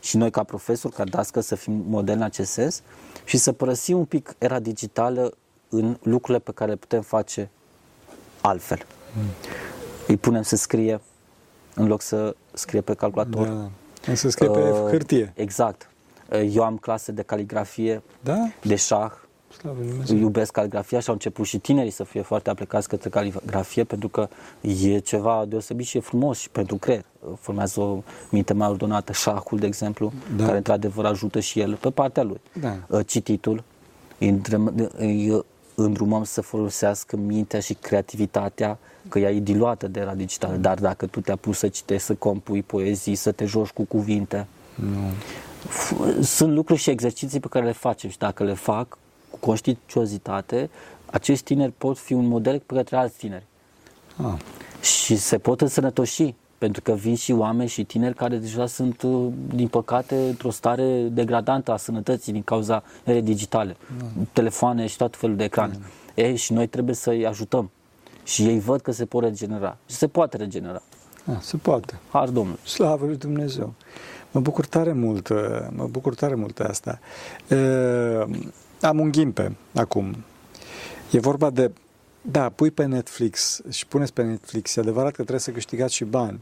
și 0.00 0.16
noi 0.16 0.30
ca 0.30 0.42
profesori, 0.42 0.94
ca 0.94 1.04
dască, 1.04 1.40
să 1.40 1.54
fim 1.54 1.84
model 1.88 2.16
în 2.16 2.22
acest 2.22 2.50
sens 2.50 2.82
și 3.30 3.36
să 3.36 3.52
părăsim 3.52 3.98
un 3.98 4.04
pic 4.04 4.34
era 4.38 4.58
digitală 4.58 5.32
în 5.68 5.96
lucrurile 6.02 6.38
pe 6.38 6.52
care 6.52 6.70
le 6.70 6.76
putem 6.76 7.00
face 7.00 7.50
altfel. 8.40 8.86
Mm. 9.18 9.24
Îi 10.06 10.16
punem 10.16 10.42
să 10.42 10.56
scrie 10.56 11.00
în 11.74 11.86
loc 11.86 12.00
să 12.00 12.36
scrie 12.52 12.80
pe 12.80 12.94
calculator. 12.94 13.46
Da. 13.46 14.14
Să 14.14 14.28
scrie 14.28 14.50
pe 14.50 14.58
uh, 14.58 14.90
hârtie. 14.90 15.32
Exact. 15.36 15.90
Uh, 16.32 16.50
eu 16.52 16.62
am 16.62 16.76
clase 16.76 17.12
de 17.12 17.22
caligrafie, 17.22 18.02
da? 18.20 18.36
de 18.62 18.74
șah, 18.74 19.12
iubesc 20.06 20.52
caligrafia 20.52 21.00
și 21.00 21.08
au 21.08 21.14
început 21.14 21.46
și 21.46 21.58
tinerii 21.58 21.90
să 21.90 22.04
fie 22.04 22.22
foarte 22.22 22.50
aplicați 22.50 22.88
către 22.88 23.08
caligrafie 23.08 23.84
pentru 23.84 24.08
că 24.08 24.28
e 24.60 24.98
ceva 24.98 25.44
deosebit 25.48 25.86
și 25.86 25.96
e 25.96 26.00
frumos 26.00 26.38
și 26.38 26.50
pentru 26.50 26.76
creier. 26.76 27.04
Formează 27.38 27.80
o 27.80 28.02
minte 28.30 28.52
mai 28.52 28.68
ordonată, 28.68 29.12
șahul, 29.12 29.58
de 29.58 29.66
exemplu, 29.66 30.12
da. 30.36 30.44
care 30.44 30.56
într-adevăr 30.56 31.04
ajută 31.04 31.40
și 31.40 31.60
el 31.60 31.74
pe 31.74 31.90
partea 31.90 32.22
lui. 32.22 32.40
Da. 32.60 32.76
Uh, 32.88 33.06
cititul, 33.06 33.62
îi 34.96 35.42
îndrumăm 35.74 36.24
să 36.24 36.40
folosească 36.40 37.16
mintea 37.16 37.60
și 37.60 37.74
creativitatea, 37.74 38.78
că 39.08 39.18
ea 39.18 39.30
e 39.30 39.40
diluată 39.40 39.88
de 39.88 40.00
era 40.00 40.14
digitală, 40.14 40.56
dar 40.56 40.78
dacă 40.78 41.06
tu 41.06 41.20
te-ai 41.20 41.36
pus 41.36 41.58
să 41.58 41.68
citești, 41.68 42.06
să 42.06 42.14
compui 42.14 42.62
poezii, 42.62 43.14
să 43.14 43.32
te 43.32 43.44
joci 43.44 43.68
cu 43.68 43.84
cuvinte, 43.84 44.46
nu. 44.74 45.10
sunt 46.22 46.52
lucruri 46.52 46.80
și 46.80 46.90
exerciții 46.90 47.40
pe 47.40 47.48
care 47.48 47.64
le 47.64 47.72
facem 47.72 48.10
și 48.10 48.18
dacă 48.18 48.44
le 48.44 48.54
fac 48.54 48.88
cu 48.88 48.98
conștiinciozitate, 49.40 50.70
acești 51.06 51.44
tineri 51.44 51.72
pot 51.78 51.98
fi 51.98 52.12
un 52.12 52.26
model 52.26 52.62
către 52.66 52.96
alți 52.96 53.18
tineri. 53.18 53.46
Ah. 54.16 54.34
Și 54.80 55.16
se 55.16 55.38
pot 55.38 55.60
însănătoși, 55.60 56.34
pentru 56.58 56.82
că 56.82 56.92
vin 56.92 57.14
și 57.14 57.32
oameni 57.32 57.68
și 57.68 57.84
tineri 57.84 58.14
care 58.14 58.36
deja 58.36 58.66
sunt, 58.66 59.02
uh, 59.02 59.32
din 59.54 59.68
păcate, 59.68 60.14
într-o 60.14 60.50
stare 60.50 61.02
degradantă 61.02 61.72
a 61.72 61.76
sănătății 61.76 62.32
din 62.32 62.42
cauza 62.42 62.82
erei 63.04 63.22
digitale, 63.22 63.76
da. 63.98 64.04
telefoane 64.32 64.86
și 64.86 64.96
tot 64.96 65.16
felul 65.16 65.36
de 65.36 65.44
ecrane. 65.44 65.72
Da. 65.72 66.22
Ei, 66.22 66.36
și 66.36 66.52
noi 66.52 66.66
trebuie 66.66 66.94
să-i 66.94 67.26
ajutăm. 67.26 67.70
Și 68.24 68.46
ei 68.46 68.60
văd 68.60 68.80
că 68.80 68.92
se 68.92 69.04
pot 69.04 69.22
regenera. 69.22 69.76
Și 69.88 69.96
se 69.96 70.08
poate 70.08 70.36
regenera. 70.36 70.82
Ah, 71.26 71.40
se 71.40 71.56
poate. 71.56 71.98
Har 72.10 72.28
Domnul. 72.28 72.58
Slavă 72.64 73.06
lui 73.06 73.16
Dumnezeu. 73.16 73.74
Mă 74.30 74.40
bucur 74.40 74.66
tare 74.66 74.92
mult, 74.92 75.28
uh, 75.28 75.38
mă 75.70 75.86
bucur 75.90 76.14
tare 76.14 76.34
mult 76.34 76.54
de 76.54 76.62
asta. 76.62 76.98
Uh, 77.50 78.38
am 78.80 79.00
un 79.00 79.10
ghimpe 79.10 79.56
acum. 79.74 80.16
E 81.10 81.18
vorba 81.18 81.50
de, 81.50 81.70
da, 82.20 82.48
pui 82.48 82.70
pe 82.70 82.84
Netflix 82.84 83.60
și 83.70 83.86
puneți 83.86 84.12
pe 84.12 84.22
Netflix, 84.22 84.76
e 84.76 84.80
adevărat 84.80 85.08
că 85.10 85.16
trebuie 85.16 85.40
să 85.40 85.50
câștigați 85.50 85.94
și 85.94 86.04
bani. 86.04 86.40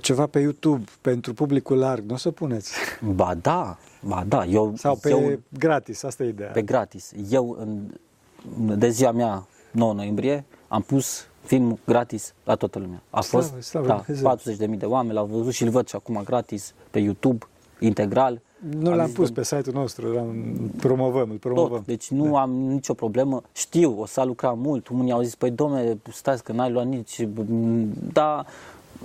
Ceva 0.00 0.26
pe 0.26 0.38
YouTube 0.38 0.84
pentru 1.00 1.34
publicul 1.34 1.78
larg, 1.78 2.04
nu 2.04 2.14
o 2.14 2.16
să 2.16 2.30
puneți? 2.30 2.72
Ba 3.14 3.34
da, 3.34 3.78
ba 4.00 4.24
da. 4.28 4.44
Eu, 4.44 4.72
Sau 4.76 4.96
pe 4.96 5.10
eu, 5.10 5.40
gratis, 5.58 6.02
asta 6.02 6.24
e 6.24 6.28
ideea. 6.28 6.50
Pe 6.50 6.62
gratis. 6.62 7.12
Eu, 7.30 7.56
în, 7.60 8.78
de 8.78 8.88
ziua 8.88 9.12
mea, 9.12 9.46
9 9.70 9.92
noiembrie, 9.94 10.44
am 10.68 10.82
pus 10.82 11.26
film 11.44 11.78
gratis 11.84 12.34
la 12.44 12.54
toată 12.54 12.78
lumea. 12.78 13.02
A 13.10 13.20
fost 13.20 13.62
slavă, 13.62 13.86
da, 13.86 14.04
40.000 14.36 14.78
de 14.78 14.86
oameni, 14.86 15.14
l-au 15.14 15.26
văzut 15.26 15.52
și 15.52 15.62
îl 15.62 15.70
văd 15.70 15.88
și 15.88 15.96
acum 15.96 16.20
gratis 16.24 16.74
pe 16.90 16.98
YouTube, 16.98 17.46
integral. 17.78 18.40
Nu 18.80 18.94
l-am 18.94 19.10
pus 19.10 19.30
pe 19.30 19.44
site-ul 19.44 19.74
nostru, 19.74 20.12
l-am 20.12 20.54
promovăm, 20.76 21.30
îl 21.30 21.36
promovăm. 21.36 21.76
Tot, 21.76 21.86
deci 21.86 22.10
nu 22.10 22.30
da. 22.30 22.40
am 22.40 22.50
nicio 22.50 22.94
problemă. 22.94 23.42
Știu, 23.52 24.00
o 24.00 24.06
să 24.06 24.22
lucra 24.22 24.52
mult. 24.52 24.88
Unii 24.88 25.12
au 25.12 25.22
zis, 25.22 25.34
păi 25.34 25.50
domne, 25.50 25.98
stați 26.12 26.44
că 26.44 26.52
n-ai 26.52 26.70
luat 26.70 26.86
nici... 26.86 27.28
Da, 28.12 28.44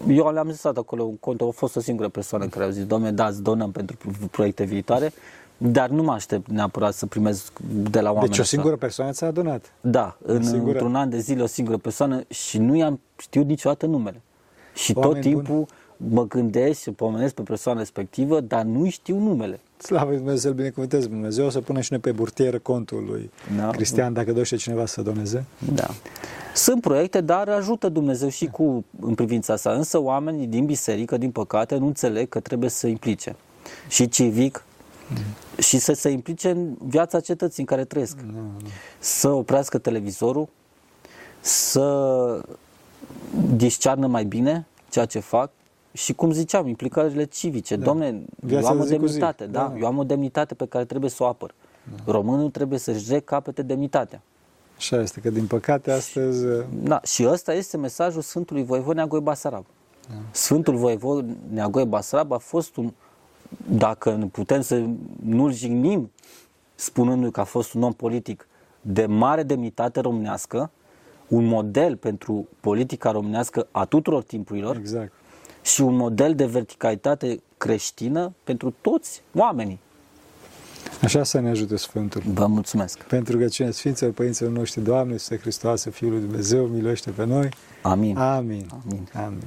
eu 0.07 0.31
le-am 0.31 0.51
zis 0.51 0.63
acolo 0.63 1.03
un 1.03 1.15
cont, 1.15 1.41
a 1.41 1.49
fost 1.53 1.75
o 1.75 1.79
singură 1.79 2.07
persoană 2.07 2.47
care 2.47 2.65
au 2.65 2.71
zis, 2.71 2.85
domne, 2.85 3.11
da, 3.11 3.27
îți 3.27 3.41
donăm 3.41 3.71
pentru 3.71 3.97
proiecte 4.31 4.63
viitoare. 4.63 5.13
Dar 5.57 5.89
nu 5.89 6.03
mă 6.03 6.11
aștept 6.11 6.47
neapărat 6.47 6.93
să 6.93 7.05
primez 7.05 7.51
de 7.91 7.99
la 7.99 8.11
oameni. 8.11 8.29
Deci 8.29 8.39
o 8.39 8.43
singură 8.43 8.75
persoană 8.75 9.11
ți-a 9.11 9.27
adunat? 9.27 9.73
Da, 9.81 10.17
în, 10.25 10.41
într-un 10.65 10.95
an 10.95 11.09
de 11.09 11.19
zile 11.19 11.41
o 11.41 11.45
singură 11.45 11.77
persoană 11.77 12.23
și 12.29 12.57
nu 12.57 12.75
i-am 12.75 12.99
știut 13.17 13.45
niciodată 13.45 13.85
numele. 13.85 14.21
Și 14.73 14.93
oameni 14.95 15.13
tot 15.13 15.23
timpul 15.23 15.53
buni. 15.53 15.67
Mă 15.97 16.27
gândesc 16.27 16.82
și 16.82 16.91
pomenesc 16.91 17.34
pe 17.34 17.41
persoana 17.41 17.79
respectivă, 17.79 18.39
dar 18.39 18.63
nu 18.63 18.89
știu 18.89 19.19
numele. 19.19 19.60
Slavă 19.77 20.12
Dumnezeu, 20.12 20.38
să-L 20.38 20.53
binecuvântez 20.53 21.08
Dumnezeu, 21.08 21.45
o 21.45 21.49
să 21.49 21.62
punem 21.62 21.82
și 21.82 21.91
noi 21.91 22.01
pe 22.01 22.12
burtieră 22.12 22.60
contul 22.60 23.03
lui 23.10 23.32
da. 23.58 23.69
Cristian, 23.69 24.13
dacă 24.13 24.32
dorește 24.32 24.56
cineva 24.56 24.86
să 24.86 25.01
doneze. 25.01 25.45
Da. 25.73 25.88
Sunt 26.56 26.82
proiecte, 26.82 27.21
dar 27.21 27.49
ajută 27.49 27.89
Dumnezeu 27.89 28.29
și 28.29 28.45
cu, 28.45 28.86
în 28.99 29.15
privința 29.15 29.53
asta. 29.53 29.71
Însă 29.71 30.01
oamenii 30.01 30.47
din 30.47 30.65
biserică, 30.65 31.17
din 31.17 31.32
păcate, 31.32 31.75
nu 31.75 31.86
înțeleg 31.86 32.29
că 32.29 32.39
trebuie 32.39 32.69
să 32.69 32.77
se 32.77 32.88
implice. 32.88 33.36
Și 33.88 34.10
civic, 34.10 34.63
și 35.58 35.77
să 35.77 35.93
se 35.93 36.10
implice 36.10 36.49
în 36.49 36.75
viața 36.86 37.19
cetății 37.19 37.60
în 37.60 37.65
care 37.65 37.86
trăiesc. 37.86 38.17
Nu, 38.19 38.32
nu. 38.34 38.67
Să 38.99 39.29
oprească 39.29 39.77
televizorul, 39.77 40.47
să 41.39 42.41
discearnă 43.56 44.08
mai 44.08 44.23
bine 44.23 44.67
ceea 44.89 45.06
ce 45.06 45.19
fac 45.19 45.51
și, 45.93 46.13
cum 46.13 46.32
ziceam, 46.32 46.67
implicările 46.67 47.23
civice. 47.23 47.75
Da. 47.75 47.86
Domne, 47.86 48.21
eu 48.49 48.65
am 48.65 48.79
o 48.79 48.84
demnitate, 48.84 49.45
da? 49.45 49.60
da? 49.60 49.79
Eu 49.79 49.86
am 49.86 49.97
o 49.97 50.03
demnitate 50.03 50.53
pe 50.53 50.65
care 50.65 50.86
trebuie 50.86 51.10
să 51.10 51.23
o 51.23 51.25
apăr. 51.25 51.53
Da. 51.95 52.12
Românul 52.12 52.49
trebuie 52.49 52.79
să-și 52.79 53.12
recapete 53.12 53.62
demnitatea. 53.62 54.21
Așa 54.77 55.01
este, 55.01 55.19
că 55.19 55.29
din 55.29 55.47
păcate 55.47 55.91
astăzi... 55.91 56.45
Da, 56.84 57.01
și 57.03 57.25
ăsta 57.27 57.53
este 57.53 57.77
mesajul 57.77 58.21
Sfântului 58.21 58.63
Voivod 58.63 58.95
Neagoe 58.95 59.19
Basarab. 59.19 59.65
Da. 60.10 60.15
Sfântul 60.32 60.75
Voivod 60.75 61.25
Neagoe 61.49 61.84
Basarab 61.84 62.32
a 62.32 62.38
fost 62.38 62.75
un 62.75 62.93
dacă 63.69 64.29
putem 64.32 64.62
să 64.62 64.84
nu-l 65.23 65.53
jignim 65.53 66.12
spunându-i 66.75 67.32
că 67.32 67.39
a 67.39 67.43
fost 67.43 67.73
un 67.73 67.82
om 67.82 67.93
politic 67.93 68.47
de 68.82 69.06
mare 69.06 69.43
demnitate 69.43 69.99
românească, 69.99 70.71
un 71.27 71.45
model 71.45 71.95
pentru 71.95 72.47
politica 72.60 73.12
românească 73.12 73.67
a 73.71 73.86
tuturor 73.86 74.23
timpurilor 74.23 74.75
exact. 74.75 75.12
Și 75.63 75.82
un 75.82 75.95
model 75.95 76.36
de 76.36 76.45
verticalitate 76.45 77.41
creștină 77.58 78.34
pentru 78.43 78.73
toți 78.82 79.21
oamenii. 79.36 79.80
Așa 81.02 81.23
să 81.23 81.39
ne 81.39 81.49
ajute 81.49 81.76
Sfântul. 81.76 82.21
Vă 82.26 82.47
mulțumesc. 82.47 83.04
Pentru 83.04 83.38
că 83.38 83.47
cine 83.47 83.71
Sfinților 83.71 84.12
Părinților 84.12 84.52
noștri, 84.52 84.82
Doamne, 84.82 85.12
Iisuse 85.12 85.38
Hristoase, 85.38 85.89
Fiul 85.89 86.12
lui 86.12 86.19
Dumnezeu, 86.19 86.65
miluiește 86.65 87.10
pe 87.12 87.26
noi. 87.26 87.49
Amin. 87.82 88.17
Amin. 88.17 88.65
Amin. 88.86 89.08
Amin. 89.13 89.43